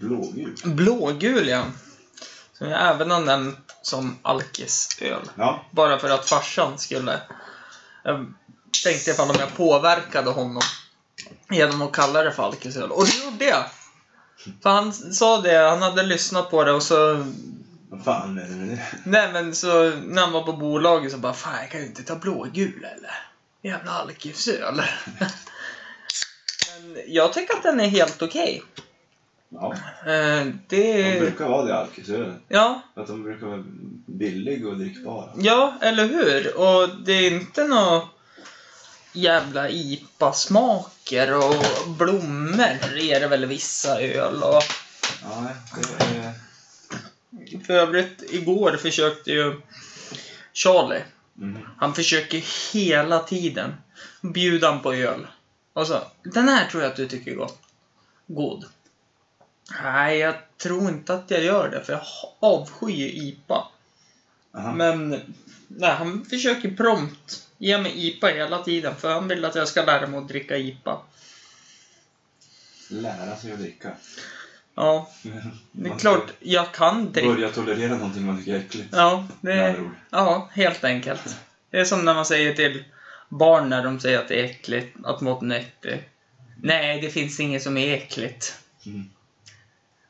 [0.00, 0.54] Blågul.
[0.64, 1.64] Blågul, ja.
[2.58, 5.30] Som jag även har nämnt som alkisöl.
[5.36, 7.20] Ja, Bara för att farsan skulle...
[8.04, 8.26] Jag
[8.84, 10.62] tänkte ifall om jag påverkade honom
[11.50, 12.90] genom att kalla det för alkisöl.
[12.90, 13.64] Och det gjorde jag!
[14.62, 17.26] För han sa det, han hade lyssnat på det och så
[17.90, 18.82] vad fan är det med det?
[19.04, 22.02] Nej men så när han var på bolaget så bara Fan jag kan ju inte
[22.02, 23.29] ta blågul eller?
[23.62, 24.82] Jävla alkisöl.
[26.82, 28.62] men jag tycker att den är helt okej.
[29.48, 29.74] Ja,
[30.06, 31.20] Eh, de det...
[31.20, 32.42] brukar vara det alkisölen.
[32.48, 33.64] Ja, Att de brukar vara
[34.06, 35.30] billiga och drickbara.
[35.36, 36.56] ja, eller hur?
[36.58, 38.08] Och det är inte nå
[39.12, 41.54] jävla IPA-smaker och
[41.98, 44.62] blommor är det väl i vissa öl och
[45.22, 45.46] Ja,
[45.76, 47.64] det är...
[47.66, 49.60] för övrigt igår försökte ju
[50.52, 51.02] Charlie
[51.40, 51.58] Mm.
[51.76, 53.74] Han försöker hela tiden
[54.20, 55.26] bjuda han på öl.
[55.72, 57.58] Och så, den här tror jag att du tycker är gott.
[58.26, 58.64] God.
[59.82, 62.02] Nej, jag tror inte att jag gör det, för jag
[62.40, 63.68] avskyr IPA.
[64.54, 64.72] Aha.
[64.72, 65.08] Men,
[65.68, 69.84] nej, han försöker prompt ge mig IPA hela tiden, för han vill att jag ska
[69.84, 71.00] lära mig att dricka IPA.
[72.88, 73.92] Lära sig att dricka.
[74.80, 75.28] Ja, det
[75.86, 77.28] är Man klart, jag kan dricka.
[77.28, 78.88] Börja tolerera någonting man tycker är äckligt.
[78.92, 79.90] Ja, det Med andra ord.
[80.10, 81.36] Ja, helt enkelt.
[81.70, 82.84] Det är som när man säger till
[83.28, 86.08] barn när de säger att det är äckligt, att maten är äcklig.
[86.62, 88.58] Nej, det finns inget som är äckligt.
[88.86, 89.10] Mm.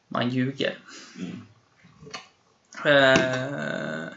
[0.09, 0.79] Man ljuger.
[1.19, 1.47] Mm.
[2.85, 4.09] Eh,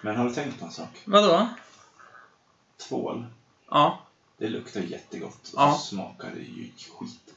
[0.00, 0.88] Men har du tänkt på en sak?
[1.04, 1.48] vadå?
[2.88, 3.26] Tvål,
[3.70, 4.06] Ja,
[4.38, 5.52] det luktar jättegott.
[5.56, 5.72] Ja.
[5.74, 7.34] Och så smakar det ju skit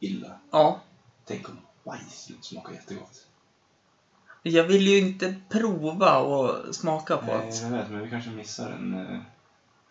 [0.00, 0.38] illa.
[0.50, 0.80] ja.
[1.26, 3.26] Tänk om bajs smakar jättegott.
[4.42, 7.62] Jag vill ju inte prova och smaka på Nej, det.
[7.62, 9.18] jag vet, men vi kanske missar en eh,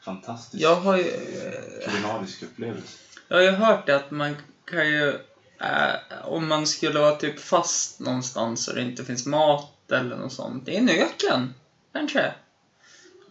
[0.02, 2.98] fantastisk Jag har ju, eh, kulinarisk upplevelse.
[3.28, 5.10] jag har ju hört det att man kan ju,
[5.60, 10.34] eh, om man skulle vara typ fast någonstans och det inte finns mat eller något
[10.34, 11.54] sånt, i en öken,
[11.94, 12.34] kanske.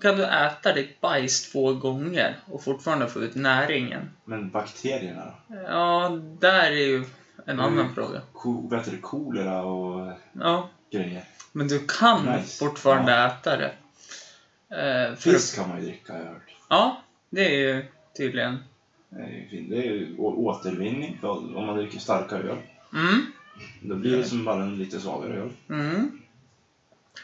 [0.02, 4.10] kan du äta ditt bajs två gånger och fortfarande få ut näringen.
[4.24, 5.56] Men bakterierna då?
[5.56, 7.04] Ja, där är ju
[7.46, 7.64] en Mm.
[7.72, 8.20] annan fråga.
[8.32, 8.98] Ko, vad heter det?
[8.98, 11.24] Kolera och Ja, grejer.
[11.52, 12.58] men du kan Nice.
[12.58, 13.72] fortfarande äta det.
[14.76, 16.54] Eh, Fisk kan man ju dricka har jag hört.
[16.68, 17.84] Ja, det är ju
[18.16, 18.58] tydligen.
[19.08, 19.70] Det är ju fint.
[19.70, 22.58] Det är ju å- återvinning för om man dricker starkare öl.
[22.94, 23.26] Mm,
[23.80, 25.52] Då blir det som bara en lite svagare öl.
[25.70, 26.18] mm.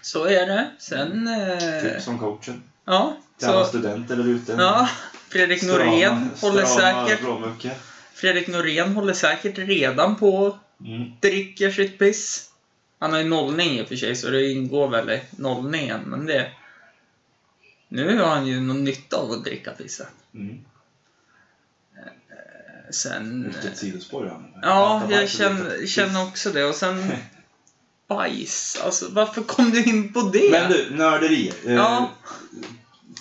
[0.03, 0.71] Så är det.
[0.79, 1.29] Sen...
[1.29, 2.63] Eh, Typ som coachen.
[2.85, 3.69] ja, Till alla så...
[3.69, 4.53] studenter där ute.
[4.53, 4.89] Ja,
[5.29, 7.21] Fredrik Norén håller säkert...
[7.21, 7.77] blåmucke.
[8.21, 11.11] Fredrik Norén håller säkert redan på Mm.
[11.21, 12.51] dricker sitt piss.
[12.99, 16.27] Han har ju nollning i och för sig, så det ingår väl i nollningen, men
[16.27, 16.51] det...
[17.89, 20.09] Nu har han ju någon nytta av att dricka pisset.
[20.35, 20.59] Mm.
[22.91, 23.45] Sen...
[23.45, 24.61] Vilket sidospår jag har.
[24.63, 26.65] Ja, Äta jag känner, känner också det.
[26.65, 27.13] Och sen...
[28.09, 28.81] Bajs.
[28.85, 30.51] Alltså, varför kom du in på det?
[30.51, 31.53] Men du, nörderi.
[31.67, 32.11] Eh, Ja.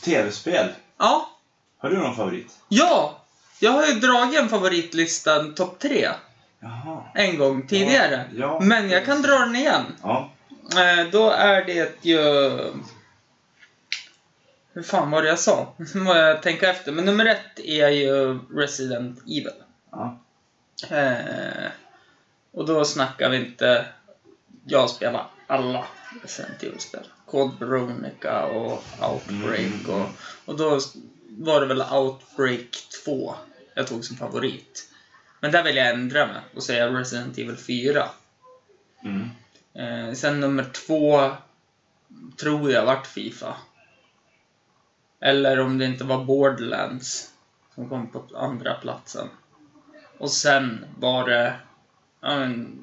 [0.04, 0.70] Tv-spel.
[0.98, 1.30] Ja.
[1.78, 2.58] Har du någon favorit?
[2.70, 3.17] Ja!
[3.60, 6.10] Jag har ju dragit en favoritlistan topp tre
[6.60, 7.04] Jaha.
[7.14, 8.26] en gång tidigare.
[8.36, 8.60] Ja.
[8.62, 9.84] Men jag kan dra den igen.
[10.04, 10.32] Ja.
[10.72, 12.20] Eh, då är det ju...
[14.74, 15.74] Hur fan var det jag sa?
[15.94, 16.92] Nu må jag tänka efter.
[16.92, 19.50] Men nummer ett är ju Resident Evil.
[19.92, 20.20] ja.
[20.90, 21.70] Eh,
[22.54, 23.86] och då snackar vi inte...
[24.66, 25.86] Jag spelar alla
[26.24, 27.08] Resident Evil-spel.
[27.26, 29.90] Code Veronica och Outbreak Mm.
[30.02, 30.10] och...
[30.46, 30.80] Och då
[31.30, 33.36] var det väl Outbreak 2
[33.76, 34.90] jag tog som favorit.
[35.40, 38.10] Men där vill jag ändra mig och säga Resident Evil 4.
[39.04, 39.30] Mm.
[39.74, 41.32] Eh, sen nummer två
[42.38, 43.56] tror jag vart Fifa.
[45.20, 47.32] Eller om det inte var Borderlands
[47.76, 49.28] som kom på andra platsen.
[50.18, 51.56] Och sen var det
[52.22, 52.78] men,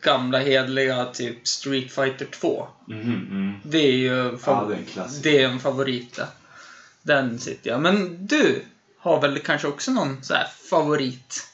[0.00, 2.68] gamla hedliga typ Street Fighter 2.
[2.86, 3.60] Mhm, mm.
[3.64, 6.18] Det är ju fav- det är det är en favorit.
[7.08, 7.80] Den sitter jag.
[7.80, 8.64] Men du
[8.98, 11.48] har väl kanske också någon så här favorit?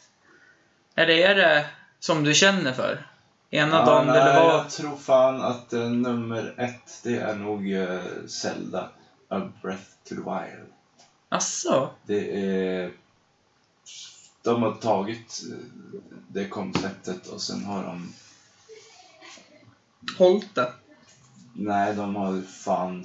[0.94, 1.66] Eller är det
[2.00, 3.06] som du känner för?
[3.50, 4.52] Ena Ja, dagen nej, det vara...
[4.54, 8.88] jag tror fan att eh, nummer ett, det är nog eh, Zelda.
[9.28, 10.72] A Breath to the Wild.
[11.28, 11.90] Asså?
[12.06, 12.92] Det är...
[14.42, 15.58] De har tagit eh,
[16.28, 18.12] det konceptet och sen har de...
[20.18, 20.72] Hållt det?
[21.52, 23.04] Nej, de har fan...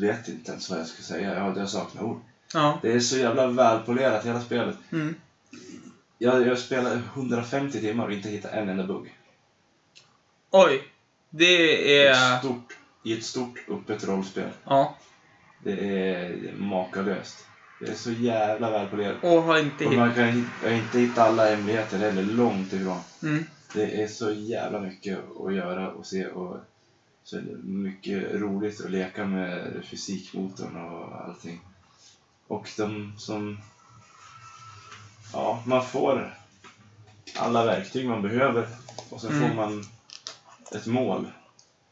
[0.00, 1.34] Vet inte ens vad jag ska säga.
[1.34, 2.20] Jag, jag saknar ord.
[2.54, 2.78] Ja.
[2.82, 4.76] Det är så jävla välpolerat hela spelet.
[4.92, 5.14] Mm.
[6.18, 9.14] Jag, jag spelade 150 timmar och inte hittade en enda bugg.
[10.50, 10.82] Oj.
[11.30, 12.38] Det Ett är...
[12.38, 14.48] stort, I ett stort öppet rollspel.
[14.64, 14.96] Ja.
[15.64, 15.72] Det
[16.10, 17.46] är makalöst.
[17.80, 19.16] Det är så jävla välpolerat.
[19.22, 20.06] Och har inte Och hittat...
[20.06, 20.14] man
[20.62, 23.00] kan inte hitta alla hemligheter heller, långt ifrån.
[23.22, 23.44] Mm.
[23.74, 26.56] Det är så jävla mycket att göra och se och
[27.24, 31.60] så är det mycket roligt att leka med fysikmotorn och allting.
[32.48, 33.58] Och de som...
[35.32, 36.38] Ja, man får
[37.36, 38.68] alla verktyg man behöver
[39.10, 39.48] och sen Mm.
[39.48, 39.84] får man
[40.72, 41.30] ett mål.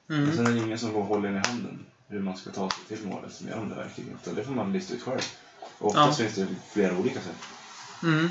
[0.06, 0.36] Och Mm.
[0.36, 2.70] sen är det ingen som går och håller en i handen hur man ska ta
[2.70, 4.18] sig till målet som gör de där verktygen.
[4.22, 5.20] Utan det får man lista ut själv.
[5.78, 6.26] Och oftast Ja.
[6.26, 7.36] finns det flera olika sätt.
[8.02, 8.28] Mm.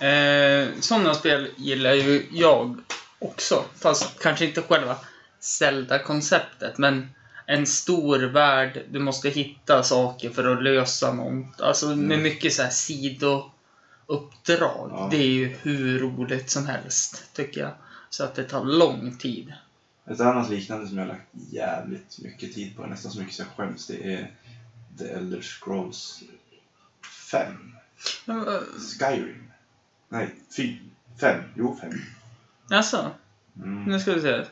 [0.00, 2.76] Eh, sådana spel gillar ju jag
[3.18, 3.64] också.
[3.78, 4.96] Fast kanske inte själva
[5.40, 7.10] Zelda-konceptet, men
[7.46, 8.82] en stor värld.
[8.90, 11.60] Du måste hitta saker för att lösa något.
[11.60, 12.22] Alltså med Mm.
[12.22, 14.90] mycket så här sidouppdrag.
[14.92, 15.08] Ja.
[15.10, 17.70] Det är ju hur roligt som helst, tycker jag.
[18.10, 19.52] Så att det tar lång tid.
[20.06, 23.42] Ett annat liknande som jag har lagt jävligt mycket tid på, nästan så mycket så
[23.42, 24.30] jag skäms, det är
[24.98, 26.22] The Elder Scrolls
[27.30, 27.74] 5.
[28.24, 28.60] Men, eh,
[28.98, 29.50] Skyrim.
[30.08, 30.34] Nej,
[31.20, 31.42] 5.
[31.56, 31.90] Jo, 5.
[32.70, 33.10] Jaså?
[33.56, 33.84] Mm.
[33.84, 34.44] Nu ska vi se.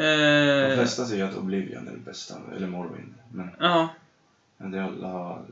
[0.00, 3.14] De Eh, flesta säger att Oblivion är det bästa, eller Morrowind.
[3.32, 3.88] Men, ja,
[4.56, 5.44] men det jag,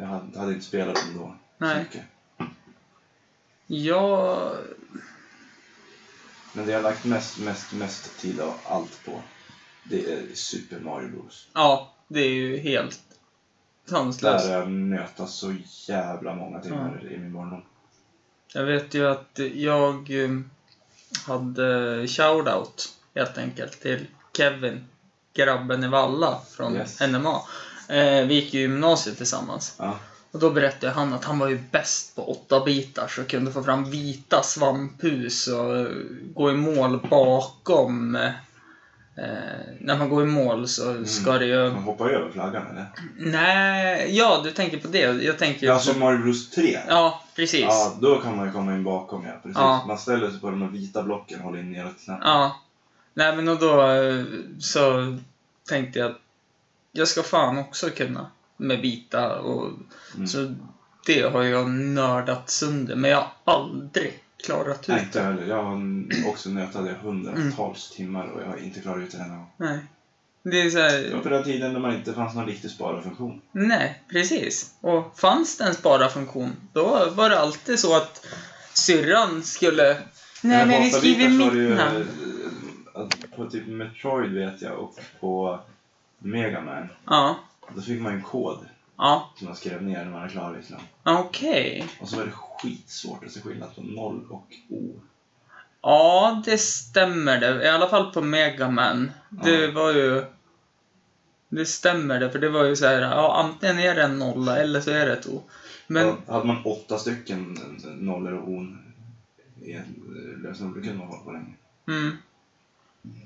[0.00, 0.06] jag
[0.40, 1.36] hade inte spelat dem då.
[1.58, 1.78] Nej.
[1.78, 2.04] Mycket.
[3.66, 4.52] jag...
[6.52, 9.22] Men det jag har lagt mest, mest, mest tid av allt på,
[9.84, 11.48] det är Super Mario Bros.
[11.52, 13.00] Ja, det är ju helt
[13.84, 14.46] sanslöst.
[14.46, 15.54] Där har jag nötat så
[15.88, 17.62] jävla många timmar i min barndom.
[18.54, 20.30] Jag vet ju att jag eh,
[21.26, 24.84] hade shoutout helt enkelt till Kevin,
[25.36, 27.00] grabben i Valla från Yes.
[27.00, 27.40] NMA.
[27.88, 29.74] Eh, vi gick ju gymnasiet tillsammans.
[29.78, 29.98] Ja.
[30.32, 33.62] Och då berättade han att han var ju bäst på åtta bitar så kunde få
[33.62, 35.86] fram vita svamphus och
[36.34, 38.16] gå i mål bakom.
[38.16, 38.28] Eh,
[39.80, 41.70] när man går i mål så ska det ju...
[41.70, 42.86] Man hoppar över flaggan eller?
[43.16, 44.98] Nej, ja du tänker på det.
[44.98, 45.80] Jag tänker Ja, på...
[45.80, 46.78] som Mario Bros 3.
[46.88, 47.60] Ja, precis.
[47.60, 49.32] Ja, då kan man ju komma in bakom ja.
[49.42, 49.56] Precis.
[49.58, 49.84] Ja.
[49.88, 52.28] Man ställer sig på de här vita blocken och håller in neråt knappen.
[52.28, 52.56] Ja.
[53.16, 54.24] Nej men och då eh,
[54.60, 55.16] så
[55.68, 56.18] tänkte jag att
[56.92, 59.70] jag ska fan också kunna med vita och
[60.14, 60.26] Mm.
[60.28, 60.54] så
[61.06, 65.46] det har jag nördat sönder, men jag har aldrig klarat ut Nej, inte heller.
[65.46, 65.82] Jag har
[66.28, 69.44] också nötat det hundratals timmar och jag har inte klarat ut det än.
[69.56, 69.78] Nej.
[70.42, 72.70] Det är så här, Det var på den tiden när man inte fanns någon riktig
[72.70, 73.40] spara-funktion.
[73.52, 74.74] Nej, precis.
[74.80, 78.26] Och fanns det en spara-funktion, då var det alltid så att
[78.72, 79.96] syrran skulle...
[80.42, 82.08] Nej, men vi skriver mitt namn.
[82.96, 85.60] Eh, att På typ Metroid vet jag och på
[86.18, 87.36] Mega Man Ja,
[87.74, 88.58] Då fick man ju en kod
[88.96, 90.76] ja, som man skrev ner när man var klar liksom.
[91.04, 91.86] okej.
[92.00, 95.00] Och så var det skitsvårt att se skillnad på 0 och O.
[95.80, 97.64] Ja, det stämmer det.
[97.64, 99.10] I alla fall på Mega Man.
[99.30, 99.70] Det Ja.
[99.72, 100.24] var ju...
[101.48, 104.56] Det stämmer det, för det var ju så här, ja antingen är det en nolla
[104.58, 105.42] eller så är det ett O.
[105.86, 108.66] Men, Ja, hade man åtta stycken nollor och O
[109.62, 109.84] i en
[110.42, 111.54] lösenord, då kunde man hålla på länge.
[111.88, 112.16] mm.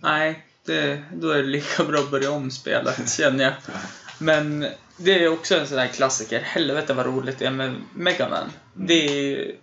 [0.02, 3.54] Nej, det, då är det lika bra att börja om spelet, känner jag.
[4.18, 4.66] Men
[4.96, 6.40] det är också en sån där klassiker.
[6.40, 8.50] Helvete vad roligt det är med Mega Man.
[8.74, 9.54] Det är,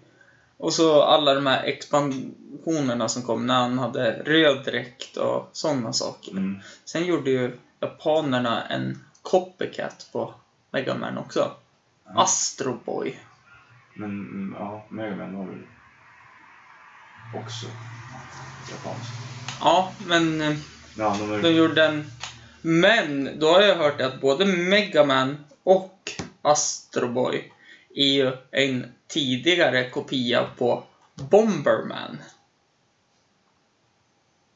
[0.57, 5.93] och så alla de här expansionerna som kom när han hade röd dräkt och sådana
[5.93, 6.31] saker.
[6.31, 6.59] Mm.
[6.85, 10.33] Sen gjorde ju japanerna en copycat på
[10.71, 11.51] Mega Man också.
[12.05, 12.23] Ja.
[12.23, 13.19] Astro Boy.
[13.95, 15.63] Men mm, ja, Mega Man var väl
[17.35, 17.67] också
[18.71, 19.11] japanskt.
[19.59, 20.41] Ja, men
[20.97, 22.11] Ja, de var de gjorde en...
[22.61, 27.51] Men då har jag hört att både Mega Man och Astro Boy
[27.95, 30.83] är ju en tidigare kopia på
[31.15, 32.17] Bomberman.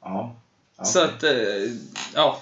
[0.01, 0.35] Ja.
[0.77, 1.33] ja Så att, eh,
[2.15, 2.41] ja.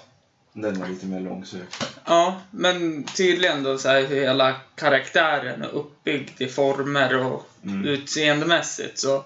[0.54, 1.88] Den var lite mer långsökt.
[2.06, 7.86] Ja, men tydligen då så här hur hela karaktären är uppbyggd i former och Mm.
[7.86, 9.24] utseendemässigt så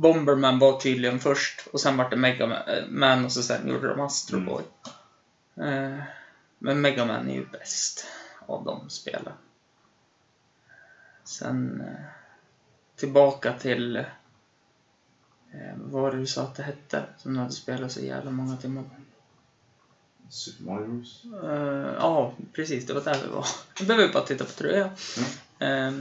[0.00, 4.00] Bomberman var tydligen först och sen var det Mega Man och så sen gjorde de
[4.00, 4.46] Astro Mm.
[4.48, 4.62] Boy.
[5.66, 5.98] Eh,
[6.58, 8.06] men Mega Man är ju bäst
[8.46, 9.32] av de spelen.
[11.24, 12.04] Sen eh,
[12.96, 14.04] tillbaka till eh,
[15.76, 18.56] vad var det du sa att det hette som du hade spelat så jävla många
[18.56, 18.88] timmar på?
[20.28, 21.22] Super Mario Bros.
[21.44, 22.86] Eh, Ja, precis.
[22.86, 23.46] Det var där vi var.
[23.80, 24.90] Nu behöver vi bara titta på tröjan.
[25.58, 25.92] Eh,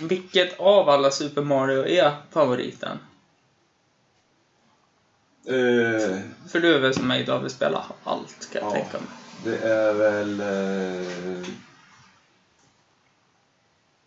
[0.00, 2.98] vilket av alla Super Mario är favoriten?
[5.46, 8.74] Eh, För du är väl som mig, du har väl spelat allt kan jag Ja.
[8.82, 9.08] tänka mig.
[9.44, 10.40] det är väl...
[10.40, 11.48] Eh,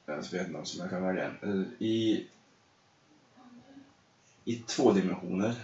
[0.06, 1.26] jag vet inte som jag kan välja.
[1.42, 2.28] Eh, I,
[4.46, 5.56] I två dimensioner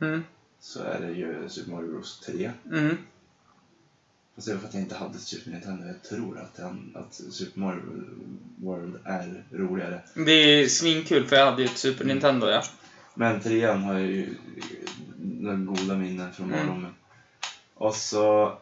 [0.00, 0.24] Mm,
[0.60, 2.50] så är det ju Super Mario Bros 3.
[2.70, 2.96] mm,
[4.34, 5.86] Fast det är för att jag inte hade Super Nintendo.
[5.86, 7.82] Jag tror att, den, att Super Mario
[8.56, 10.00] World är roligare.
[10.14, 12.62] det är svinkul för jag hade ju ett Super Nintendo ja.
[13.14, 14.34] Men trean har jag ju
[15.18, 16.66] några goda minnen från Mm.
[16.66, 16.94] barndomen.
[17.74, 18.58] Och så...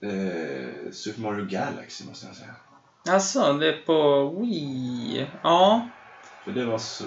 [0.00, 2.54] Eh, Super Mario Galaxy måste jag säga.
[3.08, 5.26] Alltså, det är på Wii.
[5.42, 5.88] Ja.
[6.44, 7.04] För det var så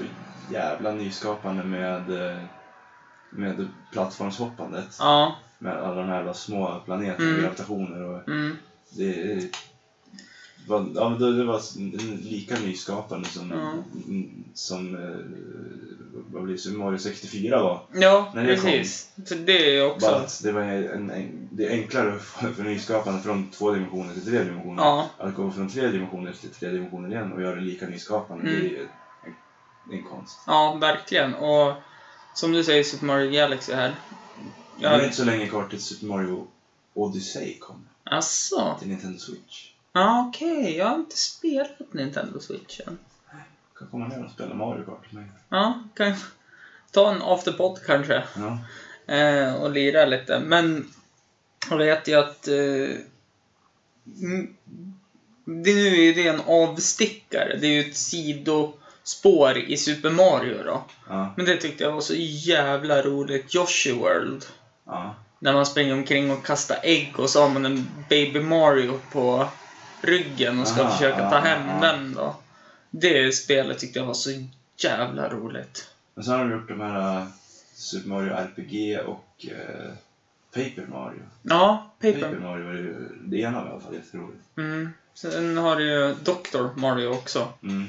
[0.52, 2.38] jävla nyskapande med, eh,
[3.30, 4.96] med plattformshoppandet.
[5.00, 5.36] Ja.
[5.58, 7.42] Med alla de här små planeterna, Mm.
[7.42, 8.58] gravitationer och Mm,
[8.90, 9.52] det
[10.70, 11.62] var, ja, det, var
[12.24, 13.74] lika nyskapande som, Ja.
[14.54, 15.16] som eh,
[16.32, 17.82] vad blir det, Mario 64 var.
[17.94, 19.10] ja, När det precis.
[19.28, 20.08] För det är också...
[20.08, 24.14] Bara att det var en, en, det är enklare för, för nyskapande från två dimensioner
[24.14, 24.84] till tre dimensioner.
[24.84, 25.10] Ja.
[25.18, 28.62] Att gå från tre dimensioner till tre dimensioner igen och göra det lika nyskapande, Mm.
[28.62, 28.88] det är ju
[29.90, 30.40] en, en konst.
[30.48, 31.34] Ja, verkligen.
[31.34, 31.74] Och
[32.34, 33.96] som du säger, Super Mario Galaxy här.
[34.80, 35.04] Det är Jag...
[35.04, 36.48] inte så länge kvar till Super Mario
[36.94, 38.76] Odyssey kom Asså?
[38.80, 39.69] till Nintendo Switch.
[39.94, 40.78] Ja, okej.
[40.78, 43.00] Jag har inte spelat Nintendo Switch än.
[43.80, 45.30] Kan komma ner och spela Mario Kart med.
[45.50, 46.14] Ja, kan
[46.92, 48.24] ta en afterpod kanske.
[48.36, 48.60] Ja.
[49.16, 50.40] Eh, och lira lite.
[50.40, 50.88] Men
[51.70, 52.98] jag vet ju att eh,
[55.46, 57.58] det nu är det en avstickare.
[57.62, 60.84] Det är ju ett sidospår i Super Mario då.
[61.08, 61.34] Ja.
[61.38, 63.56] Men det tyckte jag var så jävla roligt.
[63.56, 64.46] Yoshi World.
[64.86, 65.16] Ja.
[65.40, 69.48] När man springer omkring och kastar ägg och så har man en Baby Mario på
[70.02, 71.88] ryggen och ska Aha, försöka ja, ta hem ja.
[71.88, 72.36] den då.
[72.92, 74.30] Det spelet tyckte jag var så
[74.78, 75.90] jävla roligt.
[76.16, 77.28] Men så har de gjort de här äh,
[77.74, 79.92] Super Mario RPG och äh,
[80.54, 81.20] Paper Mario.
[81.42, 82.40] Ja, Paper, Paper.
[82.40, 84.40] Mario var ju, det ena i alla fall jätteroligt.
[84.58, 84.90] Mm.
[85.14, 86.80] Sen har du ju Dr.
[86.80, 87.48] Mario också.
[87.64, 87.88] Mm.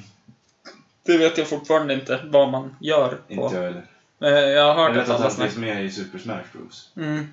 [1.02, 3.32] Det vet jag fortfarande inte vad man gör på.
[3.32, 3.86] Inte jag heller.
[4.20, 6.90] Eh, Jag har Jag hört vet att han finns med i Super Smash Bros.
[6.96, 7.26] Mm.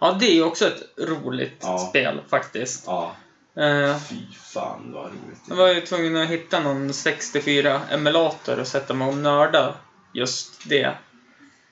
[0.00, 1.78] Ja, det är ju också ett roligt Ja.
[1.78, 2.84] spel faktiskt.
[2.86, 3.16] Ja,
[3.56, 5.40] Eh, fy fan vad roligt.
[5.48, 9.74] Jag var ju tvungen att hitta någon 64-emulator och sätta mig och nörda
[10.12, 10.94] just det.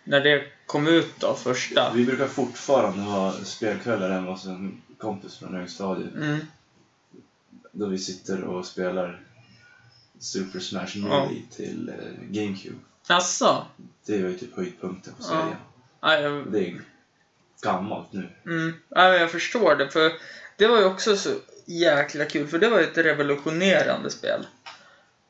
[0.05, 1.93] när det kom ut då, första.
[1.95, 6.15] Vi brukar fortfarande ha spelkvällar hemma hos en kompis från högstadiet.
[6.15, 6.39] Mm.
[7.73, 9.21] Då vi sitter och spelar
[10.19, 11.27] Super Smash Ja.
[11.27, 11.95] Melee till eh,
[12.31, 12.77] GameCube.
[13.09, 13.67] Jaså?
[14.07, 15.29] Det var ju typ höjdpunkten på Ja.
[15.29, 15.57] serien.
[16.01, 16.81] Ja, jag, Det är
[17.63, 18.29] gammalt nu.
[18.47, 18.75] mm.
[18.89, 20.13] ja, jag förstår det, för
[20.57, 21.31] det var ju också så
[21.67, 24.47] jäkla kul, för det var ju ett revolutionerande spel.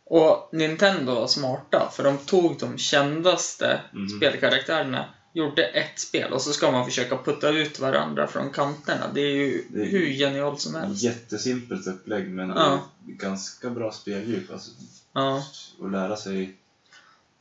[0.04, 4.08] Och Nintendo var smarta, för de tog de kändaste Mhm.
[4.08, 9.04] spelkaraktärerna, gjorde ett spel och så ska man försöka putta ut varandra från kanterna.
[9.14, 11.02] Det är ju Det är- hur genialt som helst.
[11.02, 12.80] Jättesimpelt upplägg men Ja.
[13.06, 14.52] ganska bra speldjup.
[14.52, 14.70] Alltså,
[15.14, 15.42] Ja.
[15.78, 16.54] och lära sig.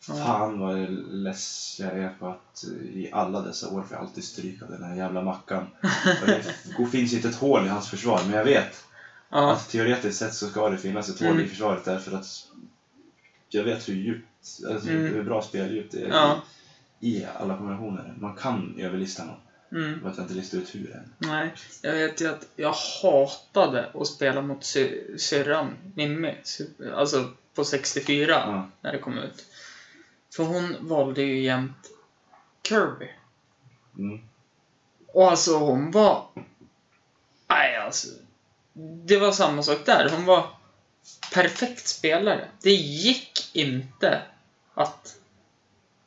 [0.08, 4.24] Fan vad less jag är på att eh, i alla dessa år får jag alltid
[4.24, 5.68] stryka den här jävla mackan.
[6.22, 8.84] Och det finns inte ett hål i hans försvar, men jag vet
[9.34, 9.52] Ja.
[9.52, 11.46] att teoretiskt sett så ska det finnas ett hål Mm.
[11.46, 12.48] i försvaret därför att
[13.50, 14.28] jag vet hur djupt,
[14.70, 15.14] alltså Mm.
[15.14, 16.42] hur bra speldjup det är Ja.
[17.00, 18.14] i, alla kombinationer.
[18.20, 19.40] Man kan överlista någon,
[19.84, 20.00] Mm.
[20.04, 21.14] jag inte listar ut hur än.
[21.18, 22.74] Nej, jag vet ju att jag
[23.04, 26.36] hatade att spela mot sy- syrran Mimmi.
[26.96, 28.70] Alltså på 64 Ja.
[28.82, 29.46] när det kom ut.
[30.36, 31.90] För hon valde ju jämt
[32.68, 33.10] Kirby.
[33.98, 34.22] Mm.
[35.08, 36.28] Och alltså hon var...
[37.50, 38.08] Nej alltså.
[39.06, 40.10] Det var samma sak där.
[40.16, 40.50] Hon var
[41.34, 42.48] perfekt spelare.
[42.62, 44.22] Det gick inte
[44.74, 45.16] att...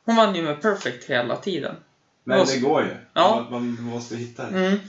[0.05, 1.75] Hon vann ju med perfect hela tiden.
[2.23, 2.97] Men Och- det går ju.
[3.13, 3.47] Ja.
[3.51, 4.65] Man, man måste hitta det.
[4.67, 4.79] Mm.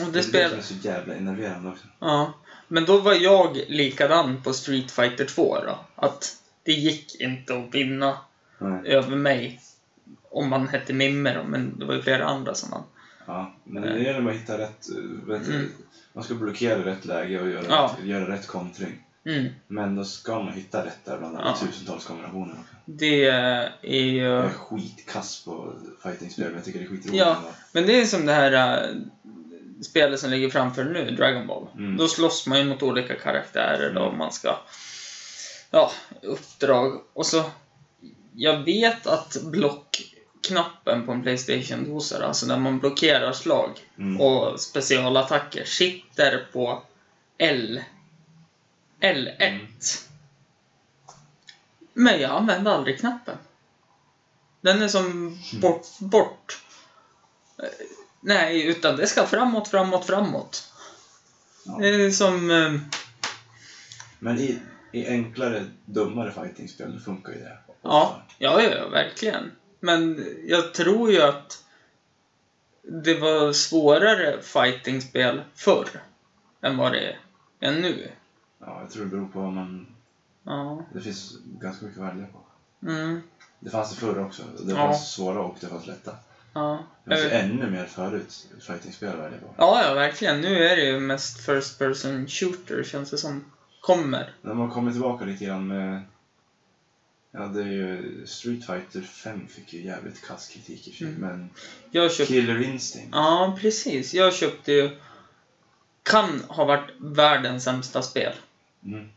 [0.00, 0.50] Och Det det det spel...
[0.50, 1.84] som är så jävla enerverande också.
[1.98, 2.32] Ja,
[2.68, 5.78] men då var jag likadan på Street Fighter 2 då.
[5.96, 8.18] Att det gick inte att vinna
[8.58, 8.88] Nej.
[8.92, 9.60] över mig.
[10.30, 12.82] Om man hette Mimme då, men det var ju flera andra som vann.
[13.26, 14.88] Ja, men det gäller att hitta rätt...
[14.90, 15.70] eh, vet du, Mm.
[16.12, 17.96] Man ska blockera rätt läge och göra, Ja.
[17.98, 18.92] rätt, göra rätt kontring.
[19.26, 19.46] Mm.
[19.66, 21.66] Men då ska man hitta rätt där bland alla Ja.
[21.66, 22.56] tusentals kombinationer.
[22.84, 24.22] Det är ju...
[24.22, 27.36] Jag är skitkass på fightingspel, men jag tycker det är skitroligt Ja.
[27.36, 27.48] ändå.
[27.72, 28.96] Men det är som det här äh,
[29.82, 31.66] spelet som ligger framför nu, Dragon Ball.
[31.78, 31.96] Mm.
[31.96, 34.12] Då slåss man ju mot olika karaktärer då, Mm.
[34.12, 34.56] och man ska...
[35.74, 37.02] Ja, uppdrag.
[37.12, 37.44] Och så...
[38.36, 44.20] Jag vet att blockknappen på en Playstation-dosa, alltså när man blockerar slag Mm.
[44.20, 46.82] och specialattacker, sitter på
[47.38, 47.82] L.
[49.00, 49.36] L1.
[49.38, 49.66] Mm.
[51.92, 53.36] Men jag använder aldrig knappen.
[54.60, 56.62] Den är som bort, bort.
[57.58, 57.64] Eh,
[58.20, 60.72] Nej, utan det ska framåt, framåt, framåt.
[61.64, 61.76] Ja.
[61.78, 62.50] Det är som...
[62.50, 62.72] eh,
[64.18, 64.58] Men i,
[64.94, 67.58] i enklare, dummare fightingspel funkar ju det.
[67.82, 69.52] Ja, ja, ja, ja, verkligen.
[69.80, 71.64] Men jag tror ju att
[72.82, 75.88] det var svårare fightingspel förr
[76.60, 77.16] än vad det
[77.60, 78.10] är nu.
[78.58, 79.86] Ja, jag tror det beror på vad man...
[80.42, 80.84] Ja.
[80.92, 82.40] Det finns ganska mycket att välja på.
[82.90, 83.22] Mm.
[83.60, 84.42] Det fanns det förr också.
[84.42, 84.76] Det Ja.
[84.76, 86.16] fanns svåra och det fanns lätta.
[86.52, 86.84] Ja.
[87.04, 89.54] Det fanns ännu mer förut fightingspel att välja på.
[89.58, 90.40] Ja, ja, verkligen.
[90.40, 93.44] Nu är det ju mest first person shooter, känns det som.
[93.84, 94.32] Kommer.
[94.42, 96.02] När man kommer tillbaka lite grann med...
[97.30, 98.26] Ja, det är ju...
[98.26, 101.20] Street Fighter 5 fick ju jävligt kass kritik i och för sig, Mm.
[101.20, 101.50] men
[101.90, 102.32] Jag köpte...
[102.32, 103.08] Killer Instinct.
[103.12, 104.14] Ja, precis.
[104.14, 104.98] Jag köpte ju...
[106.02, 108.32] Kan ha varit världens sämsta spel.
[108.84, 109.08] Mm.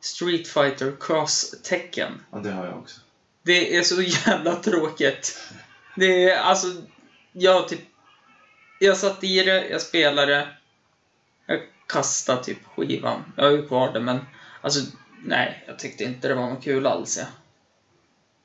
[0.00, 2.12] Street Fighter Cross Tekken.
[2.30, 3.00] Ja, det har jag också.
[3.42, 5.38] Det är så jävla tråkigt.
[5.96, 6.66] Det är alltså...
[7.32, 7.80] Jag typ...
[8.80, 10.48] Jag satt i det, jag spelade.
[11.88, 13.32] Jag kastade typ skivan.
[13.36, 14.20] Jag har ju kvar det, men...
[14.60, 14.80] Alltså,
[15.24, 15.64] nej.
[15.66, 17.26] Jag tyckte inte det var något kul alls, ja.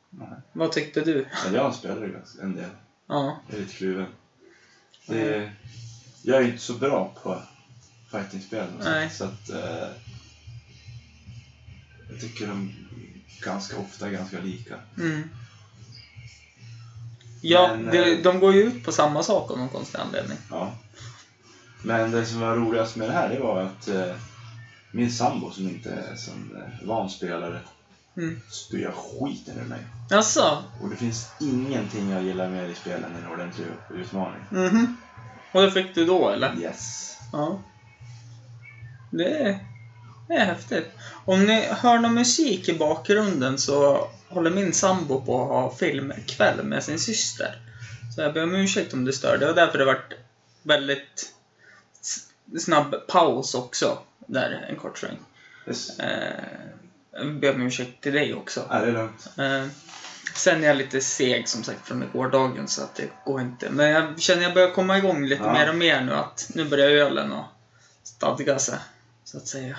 [0.10, 0.28] Nej.
[0.54, 1.28] Vad tyckte du?
[1.46, 1.64] Men jag
[2.06, 2.70] ju ganska- en del.
[3.08, 3.40] Ja.
[3.48, 4.08] Jag är lite kluven.
[5.08, 5.54] Det är,
[6.22, 7.42] jag är inte så bra på
[8.12, 8.68] fightingspel.
[8.84, 9.10] Nej.
[9.10, 9.50] Så att...
[9.50, 9.88] Eh,
[12.10, 12.74] jag tycker de
[13.42, 14.80] ganska ofta är ganska lika.
[14.98, 15.30] Mm.
[17.42, 20.38] Ja, Men, det, eh, de går ju ut på samma sak av någon konstig anledning.
[20.50, 20.74] Ja.
[21.84, 24.16] Men det som var roligast med det här, det var att eh,
[24.92, 27.60] min sambo som inte är som eh, van spelare
[28.18, 28.42] Mm.
[28.50, 29.80] spöar skiten ur mig.
[30.10, 30.64] Jaså?
[30.82, 34.42] Och det finns ingenting jag gillar mer i spel än en ordentlig utmaning.
[34.50, 34.98] Mhm.
[35.52, 36.56] Och det fick du då, eller?
[36.60, 37.18] Yes.
[37.32, 37.60] Ja.
[39.12, 39.60] Det är,
[40.28, 40.92] det är häftigt.
[41.26, 46.64] Om ni hör någon musik i bakgrunden så håller min sambo på att ha filmkväll
[46.64, 47.56] med sin syster.
[48.16, 49.38] Så jag ber om ursäkt om det stör.
[49.38, 50.14] Det var därför det vart
[50.64, 51.34] väldigt
[52.60, 53.98] snabb paus också.
[54.28, 55.18] Där, en kort sväng.
[55.68, 56.00] yes.
[56.00, 58.66] Eh, ber om ursäkt till dig också.
[58.70, 59.28] Ja, det är lugnt.
[59.38, 59.66] Eh,
[60.36, 63.70] sen är jag lite seg som sagt från gårdagen så att det går inte.
[63.70, 65.54] Men jag känner jag börjar komma igång lite Ja.
[65.54, 67.46] mer och mer nu att nu börjar ölen att
[68.04, 68.80] stadga sig.
[69.24, 69.78] Så att säga.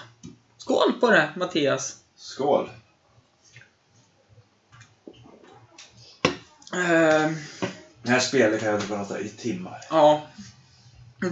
[0.58, 1.96] Skål på det Mattias!
[2.16, 2.70] Skål!
[6.72, 7.30] Eh,
[8.02, 9.80] Det här spelet kan jag prata i timmar.
[9.90, 10.22] ja.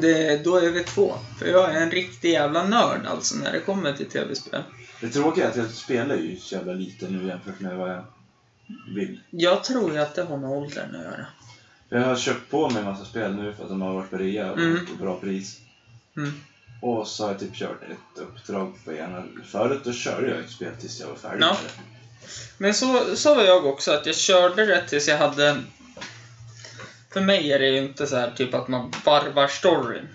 [0.01, 1.15] Det, då är vi två.
[1.39, 4.63] För jag är en riktig jävla nörd alltså när det kommer till tv-spel.
[5.01, 8.05] Det tråkiga är att jag spelar ju så jävla lite nu jämfört med vad jag
[8.95, 9.21] vill.
[9.31, 11.27] Jag tror ju att det har med åldern att göra.
[11.89, 14.17] Jag har köpt på mig en massa spel nu för att de har varit på
[14.17, 14.87] rea och Mm.
[14.87, 15.57] på bra pris.
[16.17, 16.33] Mm.
[16.81, 19.25] Och så har jag typ kört ett uppdrag på ena.
[19.45, 21.49] Förut då körde jag ett spel tills jag var färdig Ja.
[21.53, 21.83] med det.
[22.59, 25.57] Men så, så var jag också, att jag körde det tills jag hade...
[27.13, 30.09] För mig är det ju inte så här typ att man varvar storyn.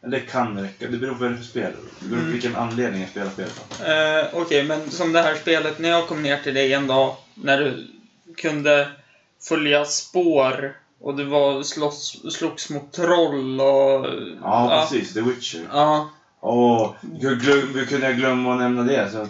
[0.00, 0.86] Det kan räcka.
[0.88, 1.72] Det beror på för spel.
[2.00, 2.32] Det beror på Mm.
[2.32, 3.64] vilken anledning jag spelar spelet.
[3.78, 3.84] då.
[3.84, 7.16] Eh, Okej, men som det här spelet, när jag kom ner till dig en dag,
[7.34, 7.86] när du
[8.36, 8.88] kunde
[9.48, 14.06] följa spår och du var slåss, slogs mot troll och...
[14.42, 15.14] Ja, precis.
[15.14, 15.68] The Witcher.
[15.72, 16.10] Ja,
[16.40, 19.10] Åh, glöm, hur kunde jag glömma att nämna det?
[19.10, 19.26] Så,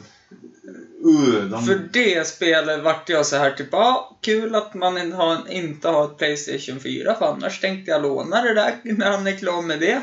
[1.07, 5.17] uh, de, för det spelet vart jag så här typ, ja, kul att man inte
[5.17, 9.27] har, inte har ett Playstation 4, för annars tänkte jag låna det där när han
[9.27, 10.03] är klar med det.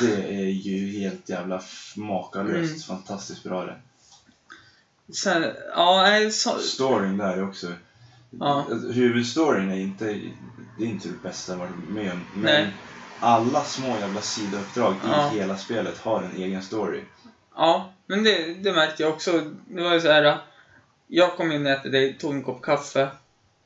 [0.00, 1.62] Det är ju helt jävla
[1.96, 2.88] makalöst.
[2.88, 2.98] Mm.
[2.98, 3.76] Fantastiskt bra det.
[5.12, 5.44] Sen,
[5.76, 7.72] ja, så, Storyn där är också...
[8.40, 8.66] Ja.
[8.92, 10.04] Huvudstoryn är inte,
[10.78, 12.24] det är inte det bästa jag varit med om.
[12.34, 12.72] Men Nej.
[13.20, 15.32] alla små jävla sidouppdrag Ja.
[15.32, 17.00] i hela spelet har en egen story.
[17.56, 19.50] Ja, men det, det märkte jag också.
[19.68, 20.38] Det var ju så här.
[21.06, 23.08] Jag kom in till dig, tog en kopp kaffe.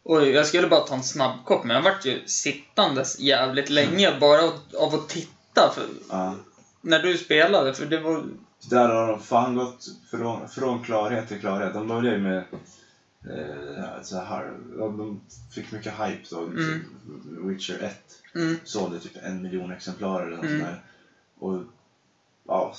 [0.03, 4.19] Och jag skulle bara ta en snabb kopp, men jag vart ju sittandes jävligt länge
[4.21, 4.41] bara
[4.79, 5.73] av, att titta.
[5.75, 6.35] För, Ja.
[6.81, 8.25] när du spelade, för det var...
[8.71, 11.75] Där har de fan gått från, från klarhet till klarhet.
[11.75, 12.37] De började ju med
[13.31, 15.21] eh, så här, ja, de
[15.55, 16.41] fick mycket hype då.
[16.45, 16.85] Mm.
[17.49, 20.59] Witcher 1 Mm, sålde typ en miljon exemplar eller något Mm.
[20.61, 20.83] sånt där.
[21.39, 21.63] Och
[22.47, 22.75] ja,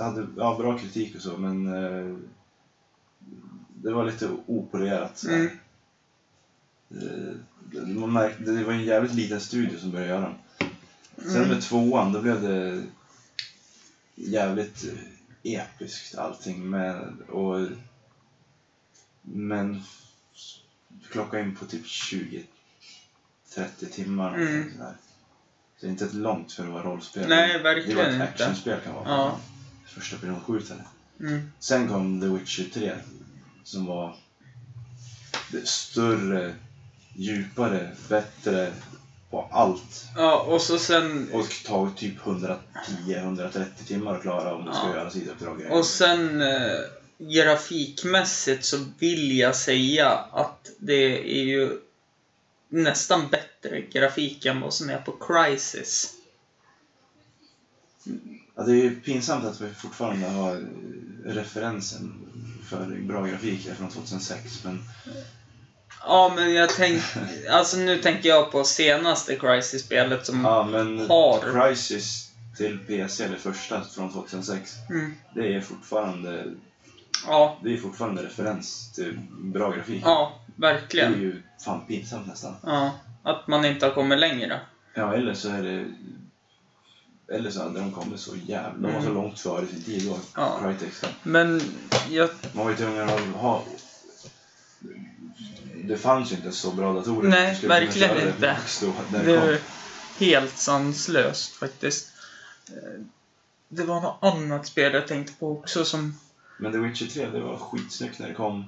[0.00, 2.16] det hade ja, bra kritik och så men eh,
[3.74, 5.18] det var lite opolerat.
[5.18, 5.28] så.
[5.30, 5.50] Mm.
[6.90, 10.34] Eh, man märkte, det var en jävligt liten studio som började göra dem.
[11.18, 11.48] Sen Mm.
[11.48, 12.82] med tvåan, då blev det
[14.14, 16.70] jävligt eh, episkt allting.
[16.70, 17.66] Med, och,
[19.22, 19.82] men
[21.10, 22.44] klocka in på typ 20-30
[23.90, 24.34] timmar.
[24.34, 24.72] Mm.
[24.78, 24.84] Så
[25.80, 27.28] det är inte ett långt för att vara rollspel.
[27.28, 28.24] Nej, det verkligen var ett inte.
[28.24, 29.08] actionspel kan vara.
[29.08, 29.40] Ja.
[29.86, 30.84] Första personskjutare.
[31.20, 31.50] Mm.
[31.58, 32.92] Sen kom The Witcher 3
[33.64, 34.16] som var
[35.52, 36.54] det större,
[37.14, 38.72] djupare, bättre
[39.30, 40.04] på allt.
[40.16, 41.30] Ja, och så sen...
[41.32, 44.94] Och tagit typ 110-130 timmar att klara om du ska Ja.
[44.96, 45.66] göra sidouppdrag.
[45.70, 46.78] Och sen eh,
[47.18, 51.80] grafikmässigt så vill jag säga att det är ju
[52.68, 56.12] nästan bättre grafik än vad som är på Crisis.
[58.56, 60.66] Ja, det är ju pinsamt att vi fortfarande har
[61.24, 62.12] referensen
[62.70, 64.64] för bra grafik från 2006.
[64.64, 64.82] Men
[66.08, 67.02] Ja, men jag tänk,
[67.50, 70.44] alltså nu tänker jag på senaste Crisis-spelet som...
[70.44, 71.68] Ja, men Har.
[71.68, 76.44] Crisis till PC, det första från 2006, Mm, det är fortfarande,
[77.26, 80.02] ja, det är fortfarande referens till bra grafik.
[80.04, 81.20] ja, Det är verkligen.
[81.20, 82.54] ju fan pinsamt nästan.
[82.62, 82.92] Ja,
[83.22, 84.60] att man inte har kommit längre.
[84.94, 85.84] Ja, eller så är det...
[87.28, 88.88] Eller så hade de kommit så jävla...
[88.88, 89.14] De var så Mm.
[89.22, 90.58] långt före sin tid då, Ja.
[90.62, 90.92] Crytek.
[91.22, 91.60] Men
[92.10, 92.30] jag...
[92.52, 93.62] Man var ju tvungen att ha...
[95.84, 97.28] Det fanns ju inte så bra datorer.
[97.28, 98.52] Nej, Du skulle kunna verkligen köra det inte.
[98.52, 99.48] max Då, när Det det kom.
[99.48, 99.58] är
[100.18, 102.08] helt sanslöst faktiskt.
[102.68, 103.00] Eh,
[103.68, 106.18] Det var något annat spel jag tänkte på också som...
[106.58, 108.64] Men The Witcher 3, det var skitsnyggt när det kom.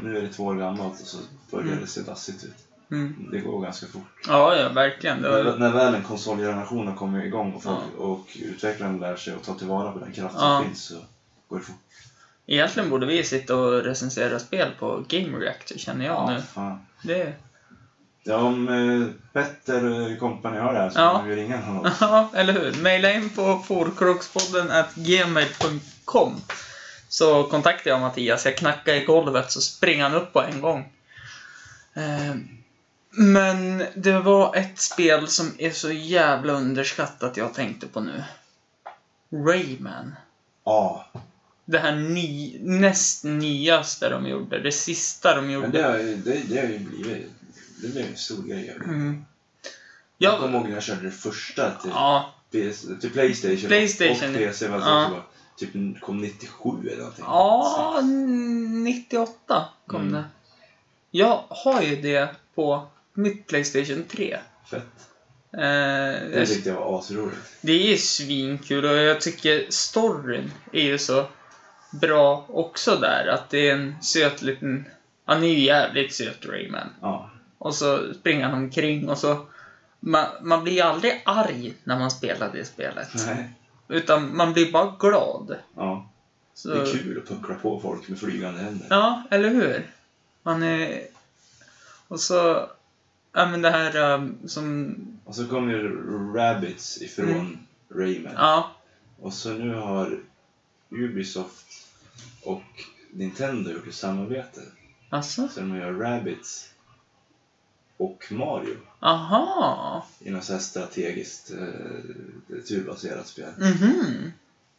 [0.00, 1.18] Nu är det två år gammalt och så
[1.50, 1.80] börjar Mm.
[1.80, 2.54] det se dassigt ut.
[2.90, 3.28] Mm.
[3.32, 4.02] Det går ganska fort.
[4.28, 5.18] Ja, ja, verkligen.
[5.18, 8.04] När, när väl en konsolgeneration har kommit igång och, folk, Ja.
[8.04, 10.40] och utvecklaren lär sig att ta tillvara på den kraft Ja.
[10.58, 10.94] som finns så
[11.48, 11.76] går det fort.
[12.46, 16.40] Egentligen borde vi sitta och recensera spel på Game Reactor, känner jag nu.
[16.40, 16.78] fan.
[17.02, 17.32] Det...
[18.26, 21.18] Ja, om eh, Petter Company har det här så Ja.
[21.18, 21.90] kan vi ringa honom.
[22.00, 22.82] Ja, eller hur?
[22.82, 26.34] Maila in på forkrokspodden gmail.com
[27.08, 28.44] så kontaktar jag Mattias.
[28.44, 30.92] Jag knackar i golvet så springer han upp på en gång.
[31.94, 32.34] Eh,
[33.16, 38.22] Men det var ett spel som är så jävla underskattat jag tänkte på nu.
[39.32, 40.14] Rayman.
[40.64, 41.06] Ja,
[41.64, 44.58] Det här ny, näst nyaste de gjorde.
[44.60, 45.66] Det sista de gjorde.
[45.66, 47.30] men det har, ju- det, det har ju blivit...
[47.82, 48.76] Det blev en stor grej.
[48.84, 49.24] Mm.
[50.18, 54.30] Jag kommer Ja, ihåg när jag körde det första till, ja, PS, till Playstation, Playstation.
[54.30, 54.68] och PC.
[54.68, 55.08] Var Ja.
[55.12, 55.22] var,
[55.56, 57.24] typ kom 97 eller någonting.
[57.28, 58.00] ja,
[58.84, 60.12] 98 kom Mm.
[60.12, 60.24] det.
[61.10, 64.38] Jag har ju det på mitt Playstation 3.
[64.70, 64.82] Fett.
[65.52, 65.60] Eh,
[66.30, 67.36] Det tyckte jag var asroligt.
[67.60, 71.26] det är svinkul och jag tycker storyn är ju så
[71.92, 73.26] bra också där.
[73.26, 74.84] Att det är en söt liten...
[75.24, 76.88] Han är ju jävligt söt, Rayman.
[77.00, 77.30] Ja.
[77.58, 79.46] Och så springer han omkring och så...
[80.00, 83.08] Man, man blir ju aldrig arg när man spelar det spelet.
[83.26, 83.48] Nej.
[83.88, 85.56] Utan man blir bara glad.
[85.76, 86.10] Ja.
[86.54, 88.86] Så, Det är kul att puckla på folk med flygande händer.
[88.90, 89.90] Ja, eller hur?
[90.42, 91.02] Man är...
[92.08, 92.68] Och så...
[93.34, 94.96] Ja, men det här um, som...
[95.24, 95.88] Och så kommer ju
[96.34, 97.58] Rabbids ifrån Mm.
[97.94, 98.32] Rayman.
[98.36, 98.70] Ja,
[99.20, 100.20] Och så nu har
[100.90, 101.66] Ubisoft
[102.42, 102.62] och
[103.12, 104.60] Nintendo gjort ett samarbete.
[105.10, 105.48] alltså.
[105.48, 106.70] Så de gör Rabbids
[107.96, 110.06] och Mario Aha.
[110.20, 113.52] i något så här strategiskt eh, turbaserat spel.
[113.58, 114.32] Mhm.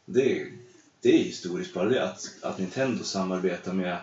[0.04, 0.52] Det,
[1.00, 3.98] det är historiskt bara det att, att Nintendo samarbetar med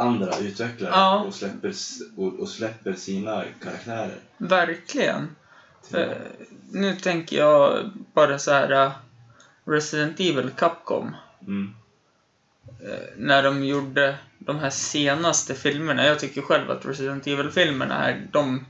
[0.00, 1.18] andra utvecklare Ja.
[1.18, 1.72] och, släpper,
[2.16, 4.18] och, och släpper sina karaktärer.
[4.38, 5.36] Verkligen.
[5.88, 6.08] till- Eh,
[6.72, 8.70] nu tänker jag bara så här...
[8.70, 8.92] eh,
[9.64, 11.16] Resident Evil Capcom.
[11.46, 11.74] Mm.
[12.82, 16.06] eh, när de gjorde de här senaste filmerna.
[16.06, 18.66] Jag tycker själv att Resident Evil-filmerna här, de,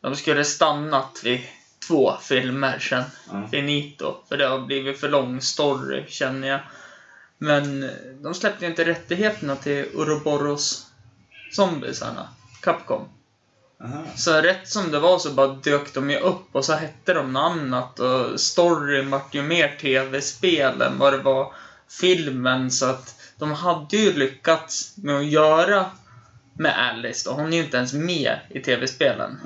[0.00, 1.40] de skulle stannat vid
[1.88, 3.02] två filmer sen.
[3.32, 3.48] Ja.
[3.50, 4.14] Finito.
[4.28, 6.60] För det har blivit för lång story, känner jag.
[7.38, 7.90] Men
[8.22, 10.86] de släppte ju inte rättigheterna till Ouroboros
[11.52, 12.28] zombiesarna.
[12.62, 13.08] Capcom.
[13.84, 14.04] Aha.
[14.16, 17.32] Så rätt som det var så bara dök de ju upp och så hette de
[17.32, 21.52] något annat och storyn vart ju mer tv-spel än vad det var
[22.00, 25.86] filmen så att de hade ju lyckats med att göra
[26.54, 27.36] med Alice då.
[27.36, 29.38] Hon är ju inte ens med i tv-spelen.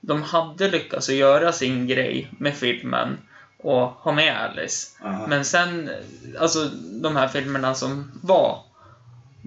[0.00, 3.18] De hade lyckats att göra sin grej med filmen
[3.58, 4.86] och ha med Alice.
[5.04, 5.26] Aha.
[5.26, 5.90] Men sen,
[6.38, 6.68] alltså
[7.02, 8.64] de här filmerna som var.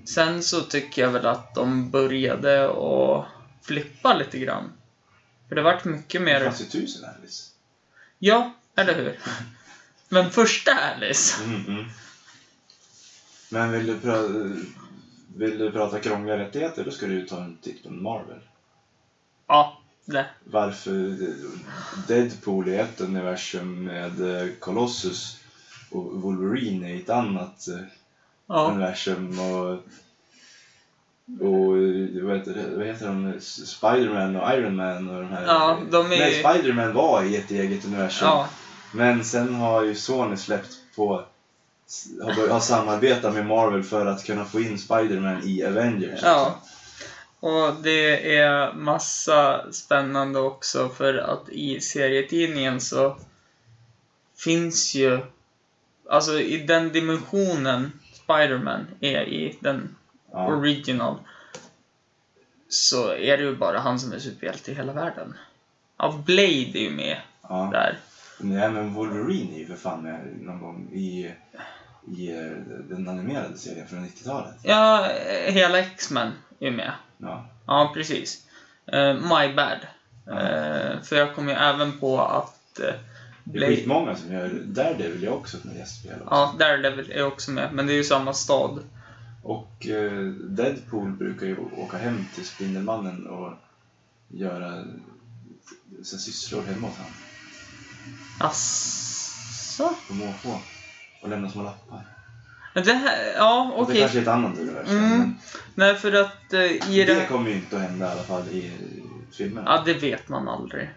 [0.06, 3.26] Sen så tycker jag väl att de började att
[3.62, 4.72] flippa lite grann.
[5.50, 6.46] För det vart mycket Det mer...
[6.46, 7.44] fanns ju tusen Alice.
[8.20, 9.20] Ja, eller hur?
[10.10, 11.44] Men första Alice.
[11.44, 11.86] Mm, mm.
[13.50, 14.66] Men vill du, pra-
[15.36, 18.40] vill du prata krångliga rättigheter då ska du ju ta en titt på Marvel.
[19.48, 19.81] Ja,
[20.12, 20.26] det.
[20.44, 21.16] Varför
[22.08, 25.38] Deadpool är ett universum med eh, Colossus
[25.92, 27.76] och Wolverine i ett annat eh,
[28.48, 29.72] Ja, universum och,
[31.48, 33.40] och eh, vad heter, vad heter de?
[33.42, 35.46] Spiderman och Iron Man och de här.
[35.46, 38.28] Ja, de är Nej, Spiderman var i ett eget universum.
[38.28, 38.48] ja,
[38.92, 41.24] Men sen har ju Sony släppt på
[42.22, 46.20] har, har samarbetat med Marvel för att kunna få in Spiderman i Avengers.
[46.24, 46.62] ja.
[47.44, 53.18] Och det är massa spännande också för att i serietidningen så
[54.38, 55.20] finns ju,
[56.10, 59.96] alltså i den dimensionen Spiderman är i den
[60.34, 60.48] Ja.
[60.48, 61.18] original
[62.70, 65.34] så är det ju bara han som är superhjälte i hela världen.
[65.98, 67.70] Ja, Blade är ju med Ja.
[67.72, 67.98] där.
[68.38, 71.34] Nej men Wolverine är ju för fan med någon gång i,
[72.18, 72.52] i eh,
[72.90, 74.56] den animerade serien från 90-talet.
[74.64, 75.08] Ja,
[75.46, 76.28] hela X-Men
[76.60, 76.92] är ju med.
[77.22, 77.46] Ja.
[77.68, 78.48] Ja, precis.
[78.86, 79.80] Eh, my bad.
[80.28, 83.00] Eh, för jag kom ju även på att uh, Det är
[83.44, 83.76] Blade...
[83.76, 86.28] skitmånga som gör Daredevil är också ett gästspel också.
[86.30, 88.80] Ja, Daredevil är också med, men det är ju samma stad.
[89.44, 93.54] Och eh, Deadpool brukar ju åka hem till Spindelmannen och
[94.28, 94.84] göra
[96.04, 97.12] sina sysslor hemma hos honom.
[98.40, 99.94] Asså?
[100.08, 100.60] På måfå.
[101.22, 102.04] Och lämna små lappar.
[102.74, 103.94] Det här, ja Och okej.
[103.94, 104.98] Det kanske är ett annat universum.
[104.98, 105.18] Mm.
[105.20, 105.36] men
[105.76, 107.14] Nej, för att eh, i det...
[107.14, 108.72] Det kommer ju inte att hända i alla fall i
[109.32, 109.64] filmen.
[109.68, 110.90] Ja, det vet man aldrig.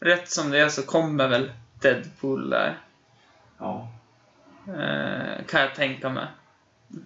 [0.00, 2.78] Rätt som det är så kommer väl Deadpool där.
[3.58, 3.88] Ja.
[4.66, 6.26] Eh, kan jag tänka mig.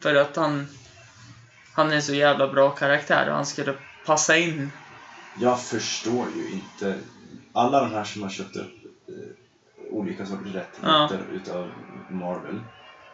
[0.01, 0.67] För att han...
[1.73, 3.75] Han är så jävla bra karaktär och han skulle
[4.07, 4.73] passa in.
[5.41, 6.99] Jag förstår ju inte.
[7.53, 9.15] Alla de här som har köpt upp eh,
[9.91, 11.71] olika sorters rättigheter utav
[12.09, 12.61] Marvel.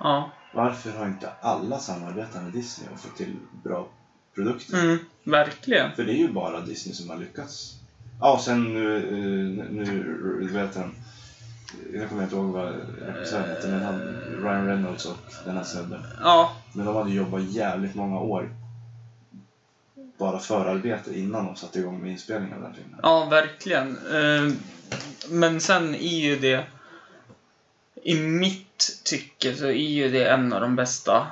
[0.03, 0.31] Ja.
[0.55, 3.89] Varför har inte alla samarbetat med Disney och fått till bra
[4.35, 4.83] produkter?
[4.85, 5.93] Mm, verkligen.
[5.93, 7.75] För det är ju bara Disney som har lyckats.
[8.21, 10.95] Ja, och sen nu, eh, nu vet han,
[11.93, 12.75] jag kommer inte ihåg vad
[13.07, 14.01] regissören hette, men han,
[14.43, 16.01] Ryan Reynolds och den här snubben.
[16.23, 18.51] Ja, Men de hade jobbat jävligt många år
[20.19, 23.01] bara förarbete innan de satte igång med inspelningen av den filmen.
[23.03, 23.89] ja verkligen.
[23.97, 24.53] Eh,
[25.31, 26.65] men sen är ju det...
[28.03, 31.27] I mitt tycke så är ju det en av de bästa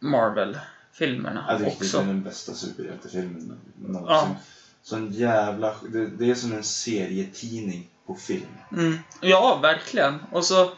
[0.00, 1.98] Marvel-filmerna Jag tycker det också.
[2.00, 4.28] är den bästa superhjältefilmen någonsin.
[4.28, 4.36] Ja.
[4.82, 5.74] Sån jävla...
[5.88, 8.46] Det, det är som en serietidning på film.
[8.72, 8.98] Mm.
[9.20, 10.18] Ja, verkligen.
[10.32, 10.70] Och så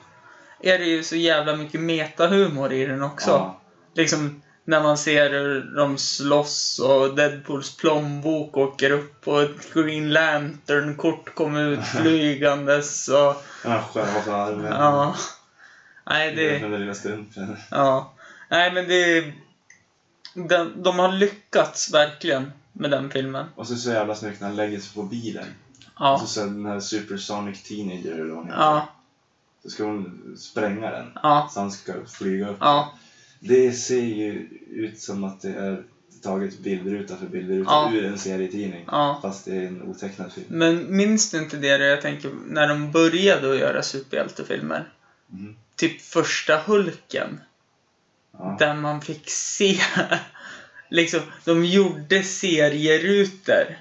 [0.60, 3.30] är det ju så jävla mycket metahumor i den också.
[3.30, 3.60] Ja.
[3.94, 10.12] Liksom när man ser hur de slåss och Deadpools plånbok åker upp och ett Green
[10.12, 13.44] Lantern-kort kommer ut flygandes och...
[13.62, 14.72] Den här sköna armen.
[14.72, 15.14] Ja.
[16.06, 16.58] Nej, det...
[16.58, 17.56] Den lilla stumpen.
[17.70, 18.12] Ja.
[18.48, 19.32] Nej, men det...
[20.34, 23.46] Den, de har lyckats verkligen med den filmen.
[23.54, 25.46] Och så så jävla snyggt när han lägger sig på bilen.
[25.84, 26.18] Och Ja.
[26.18, 28.58] så sen den här Supersonic Teenager eller vad hon heter.
[28.60, 28.88] Ja.
[29.62, 31.18] Så ska hon spränga den.
[31.22, 31.48] Ja.
[31.52, 32.56] Så han ska flyga upp.
[32.60, 32.92] Ja.
[33.40, 35.82] Det ser ju ut som att det är
[36.22, 37.90] taget bildruta för bildruta Ja.
[37.94, 38.84] ur en serietidning.
[38.86, 39.18] Ja.
[39.22, 40.46] Fast det är en otecknad film.
[40.48, 44.92] Men minns du inte det jag tänker när de började att göra superhjältefilmer?
[45.26, 45.56] Mhm.
[45.76, 47.40] Typ första Hulken.
[48.38, 48.56] Ja.
[48.58, 49.80] Där man fick se,
[50.90, 53.76] liksom, de gjorde serierutor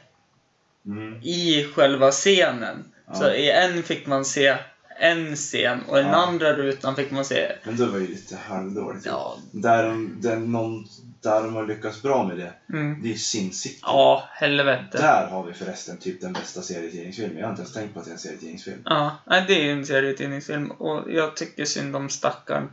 [0.86, 1.22] Mm.
[1.24, 2.86] i själva scenen.
[3.14, 4.58] Så i en fick man se
[5.00, 6.16] en scen och den Ja.
[6.16, 7.52] andra rutan fick man se...
[7.64, 9.06] Men då var ju lite halvdåligt.
[9.06, 9.38] Ja.
[9.52, 10.86] Där, de, där, någon,
[11.22, 13.02] där de har lyckats bra med det, Mm.
[13.04, 13.80] det är Sin City.
[13.82, 14.98] Ja, helvete.
[14.98, 17.38] Där har vi förresten typ den bästa serietidningsfilmen.
[17.38, 18.82] Jag har inte ens tänkt på att det är en serietidningsfilm.
[18.86, 22.70] Ja, nej, det är ju en serietidningsfilm och jag tycker synd om stackaren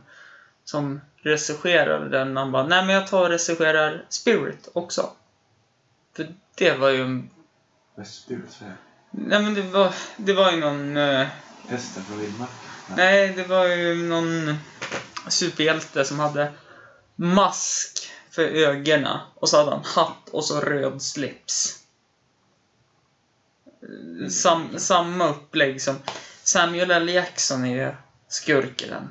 [0.63, 2.37] som regisserade den.
[2.37, 5.09] Han bara, nej men jag tar och regisserar Spirit också.
[6.15, 7.29] För det var ju en...
[7.95, 8.67] Vad är Spirit för?
[9.11, 10.97] Nej men det var, det var ju någon...
[10.97, 11.27] eh,
[11.67, 12.55] Hästen från vildmarken?
[12.95, 14.57] nej, det var ju någon
[15.27, 16.53] superhjälte som hade
[17.15, 21.79] mask för ögonen och så hade han hatt och så röd slips.
[24.29, 25.95] Sam, samma upplägg som
[26.43, 27.09] Samuel L.
[27.09, 27.95] Jackson är ju
[28.27, 29.09] skurken.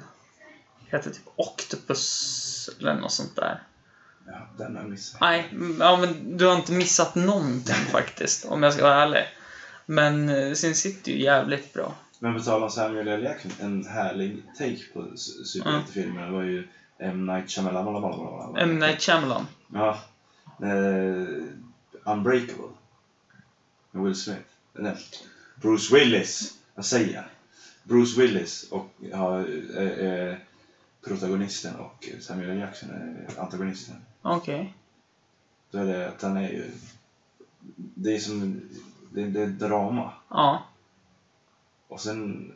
[0.87, 3.63] Heter typ Octopus eller något sånt där.
[4.27, 5.21] Ja, den har jag missat.
[5.21, 5.49] Nej,
[5.81, 9.29] ja, men du har inte missat någonting faktiskt, om jag ska vara ärlig.
[9.87, 11.95] Men eh, Sin City är ju jävligt bra.
[12.25, 13.23] Men på tal om Samuel L.
[13.23, 16.69] Jackson, en härlig take på s- superhjältefilmerna var ju
[16.99, 17.27] M.
[17.27, 18.57] Night Shyamalan.
[18.57, 18.79] M.
[18.79, 19.47] Night Shyamalan.
[19.73, 19.99] Ja.
[20.63, 21.45] Eh,
[22.13, 22.69] Unbreakable.
[23.91, 24.41] Med Will Smith.
[24.73, 24.97] Nej,
[25.57, 26.55] Bruce Willis.
[26.75, 27.25] Vad säger jag?
[27.83, 29.41] Bruce Willis och ja,
[29.77, 30.37] eh, eh,
[31.05, 32.59] protagonisten och Samuel.
[32.59, 33.97] Jackson är antagonisten.
[34.23, 34.75] Okej.
[35.71, 36.71] Då är det att han är ju...
[37.77, 38.61] Det är som...
[39.13, 40.13] Det, det är drama.
[40.29, 40.63] Ja.
[41.95, 42.53] Och sen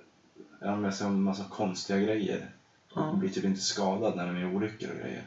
[0.61, 2.51] är han med sig om en massa konstiga grejer.
[2.93, 3.13] Och Ja.
[3.13, 5.27] blir typ inte skadad när de gör olyckor och grejer.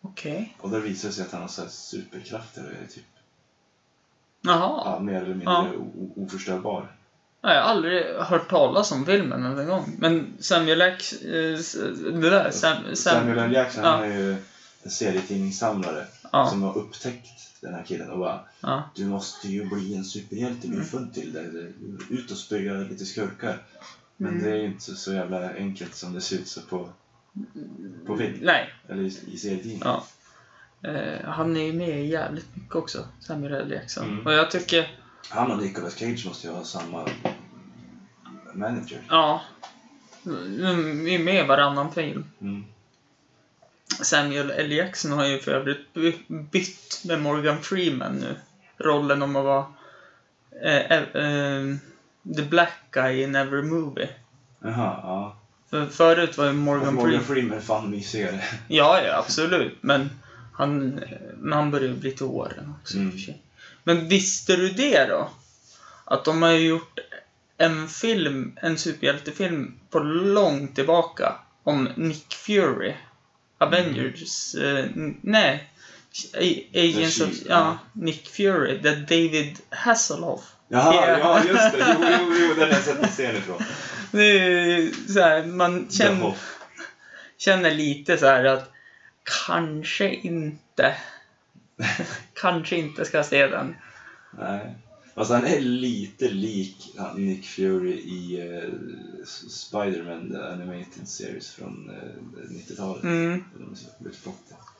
[0.00, 0.56] Okej.
[0.60, 3.04] Och då visar det sig att han har så här superkrafter och är typ
[4.40, 4.82] Jaha.
[4.84, 5.70] ja, mer eller mindre Ja.
[6.16, 6.92] oförstörbar.
[7.42, 9.96] Nej, Jag har aldrig hört talas om filmen en gång.
[9.98, 11.12] Men Samuel X...
[11.12, 11.58] eh,
[12.12, 13.52] Det där, Sam, Sam, Samuel L.
[13.52, 13.90] Jackson ja.
[13.90, 14.36] han är ju
[14.82, 16.46] en serietidningssamlare Ja.
[16.46, 18.82] som har upptäckt den här killen och bara Ja.
[18.94, 21.40] Du måste ju bli en superhjälte, du är född till det.
[22.14, 23.62] Ut och spöa lite skurkar.
[24.16, 24.42] Men Mm.
[24.44, 26.88] det är ju inte så, jävla enkelt som det ser ut så på,
[28.06, 28.38] på film.
[28.42, 28.68] Nej.
[28.88, 29.82] Eller i, i serietidning.
[29.84, 30.04] Ja.
[30.82, 33.70] Eh, han är ju med jävligt mycket också, Samuel.
[33.70, 34.08] Jackson.
[34.08, 34.26] Mm.
[34.26, 34.96] Och jag tycker,
[35.28, 37.08] Han och Nicolas Cage måste ju ha samma
[38.54, 39.02] manager.
[39.08, 39.40] ja.
[40.22, 42.24] De är med varannan film.
[42.40, 42.64] Mm.
[44.02, 44.72] Samuel L.
[44.72, 48.36] Jackson har ju för övrigt by- bytt med Morgan Freeman nu.
[48.78, 49.66] Rollen om att vara
[50.64, 51.76] eh, eh, eh,
[52.36, 54.08] the black guy in every movie.
[54.62, 55.36] Jaha, ja.
[55.70, 57.56] För förut var ju Morgan, Morgan Freeman...
[57.58, 58.44] Är fan mysigare.
[58.68, 59.78] Ja, ja, absolut.
[59.80, 60.10] Men
[60.52, 61.00] han,
[61.36, 63.42] men han börjar ju bli till åren också och för sig.
[63.84, 65.28] Men visste du det då?
[66.04, 66.98] Att de har gjort
[67.56, 72.94] en film, en superhjältefilm på långt tillbaka om Nick Fury.
[73.60, 74.84] Avengers, eh,
[75.20, 75.66] nej.
[76.74, 77.78] Agents of, ja.
[77.92, 80.40] Nick Fury, där David Hasselhoff.
[80.68, 81.18] Jaha, Ja.
[81.18, 81.96] ja just det.
[82.00, 83.62] Jo, jo, jo, den har jag sett en scen ifrån.
[84.12, 86.34] Det är så här, man känner,
[87.38, 88.72] känner lite så här att
[89.46, 90.94] kanske inte,
[92.40, 93.76] kanske inte ska se den.
[94.38, 94.74] Nej.
[95.20, 98.74] Fast han är lite lik Nick Fury i uh,
[99.48, 103.02] Spider-Man, the animated series från uh, 90-talet.
[103.02, 103.74] Mm, De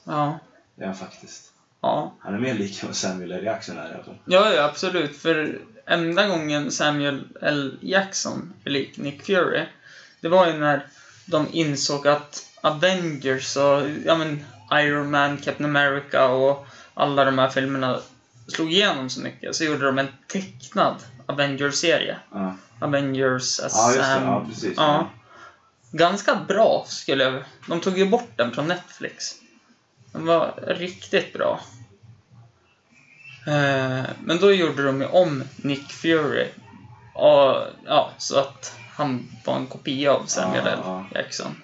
[0.05, 0.39] ja,
[0.75, 1.53] Det är han faktiskt.
[1.81, 2.15] ja.
[2.21, 3.45] Han är mer lik Samuel L.
[3.45, 4.19] Jackson är i alla fall.
[4.25, 5.17] Ja, ja, absolut.
[5.17, 7.79] För enda gången Samuel L.
[7.81, 9.65] Jackson är lik Nick Fury,
[10.21, 10.87] det var ju när
[11.27, 17.49] de insåg att Avengers och ja, men, Iron Man, Captain America och alla de här
[17.49, 18.01] filmerna
[18.51, 19.57] slog igenom så mycket.
[19.57, 20.95] Så gjorde de en tecknad
[21.27, 22.17] Avengers-serie.
[22.33, 24.25] Ja, Avengers as ja just det.
[24.25, 24.75] Ja, precis.
[24.77, 25.11] Ja.
[25.93, 27.45] Ganska bra skulle jag...
[27.67, 29.35] De tog ju bort den från Netflix.
[30.13, 31.61] Den var riktigt bra.
[33.47, 36.49] Eh, men då gjorde de ju om Nick Fury.
[37.15, 40.79] Och, ja, så att han var en kopia av Samuel L.
[40.85, 41.05] ja.
[41.15, 41.63] Jackson.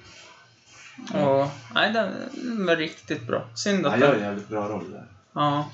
[1.14, 3.45] Och, nej, den var riktigt bra.
[3.55, 5.70] Synd att Han gör en jävligt bra roll där, Ja,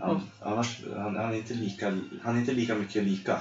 [0.00, 3.40] Han, annars, han, han, är inte lika, han är inte lika mycket lika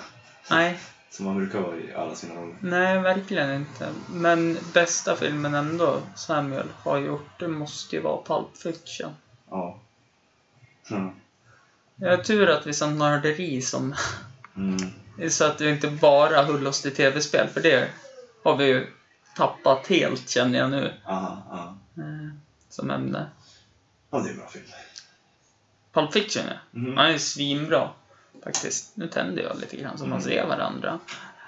[0.49, 0.79] nej,
[1.09, 2.55] som han brukar vara i alla sina roller.
[2.59, 3.89] nej, verkligen inte.
[4.09, 9.11] Men bästa filmen ändå Samuel har gjort, det måste ju vara Pulp Fiction.
[9.49, 9.79] Ja.
[10.89, 11.11] Mm.
[11.95, 13.95] Jag har tur att vi som nörderi som...
[14.55, 14.77] Mm.
[15.29, 17.89] Så att du inte bara höll oss till tv-spel, för det
[18.43, 18.87] har vi ju
[19.35, 20.93] tappat helt känner jag nu.
[21.05, 21.77] Aha, aha.
[21.97, 22.29] eh,
[22.69, 23.25] Som ämne.
[24.09, 24.65] Ja, det är en bra film.
[25.93, 26.53] Pulp Fiction ja.
[26.79, 26.97] Mhm.
[26.97, 27.89] Han är svinbra.
[28.43, 28.91] Faktiskt.
[28.97, 30.23] Nu tänder jag lite grann så man Mm.
[30.23, 30.99] ser varandra.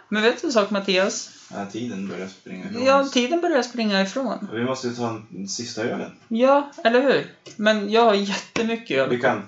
[0.09, 1.29] Men vet du en sak Mattias?
[1.53, 3.11] Ja, tiden börjar springa ifrån Ja, oss.
[3.11, 4.47] tiden börjar springa ifrån.
[4.53, 6.11] Vi måste ju ta en sista ölen.
[6.27, 7.31] Ja, eller hur?
[7.55, 9.09] Men jag har jättemycket öl.
[9.09, 9.43] Vi kan,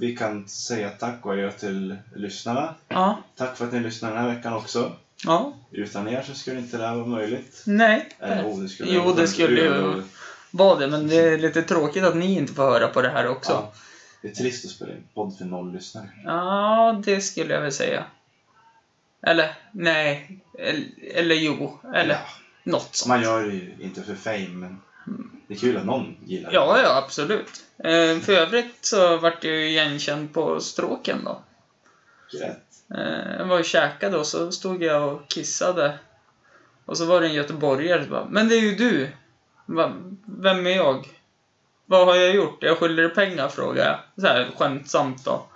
[0.00, 2.74] vi kan säga tack och adjö till lyssnarna.
[2.88, 4.92] Ja, Tack för att ni lyssnade den här veckan också.
[5.24, 5.52] ja.
[5.72, 7.62] Utan er så skulle inte det här vara möjligt.
[7.66, 8.08] Nej.
[8.18, 10.02] Eller, oh, det skulle Jo, det skulle ju
[10.50, 13.28] vara det, men det är lite tråkigt att ni inte får höra på det här
[13.28, 13.52] också.
[13.52, 13.72] Ja,
[14.22, 16.08] det är trist att spela in podd för noll lyssnare.
[16.24, 18.04] Ja, det skulle jag väl säga.
[19.22, 20.38] Eller, nej.
[20.58, 21.78] Eller, eller jo.
[21.94, 22.20] Eller Ja,
[22.64, 23.08] något sånt.
[23.08, 24.80] man gör det ju inte för fame, men
[25.46, 26.54] det är kul att någon gillar det.
[26.54, 27.64] Ja, ja, absolut.
[27.78, 31.42] Eh, för övrigt så vart jag ju igenkänd på stråken då.
[32.40, 32.64] Rätt.
[32.94, 35.98] Eh, jag var och käkade och så stod jag och kissade.
[36.84, 39.08] Och så var det en göteborgare som bara, Men det är ju du!
[40.26, 41.08] Vem är jag?
[41.90, 42.58] Vad har jag gjort?
[42.62, 44.22] Jag skyller dig pengar, frågade jag.
[44.22, 45.46] Så här skämtsamt då.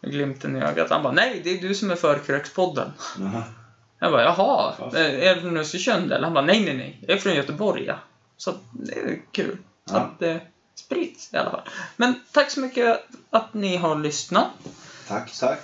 [0.00, 0.90] Med glimten i ögat.
[0.90, 2.92] Han bara, nej, det är du som är Förkrökspodden.
[3.18, 3.42] Jaha.
[3.98, 4.96] Jag bara, jaha, Fast.
[4.96, 6.24] är du från Östersund eller?
[6.24, 7.94] Han bara, nej, nej, nej, jag är från Göteborg, ja.
[8.36, 9.58] Så det är kul
[9.90, 9.96] Ja.
[9.96, 10.40] att det
[10.74, 11.68] sprids i alla fall.
[11.96, 14.46] Men tack så mycket att ni har lyssnat.
[15.08, 15.60] Tack, tack.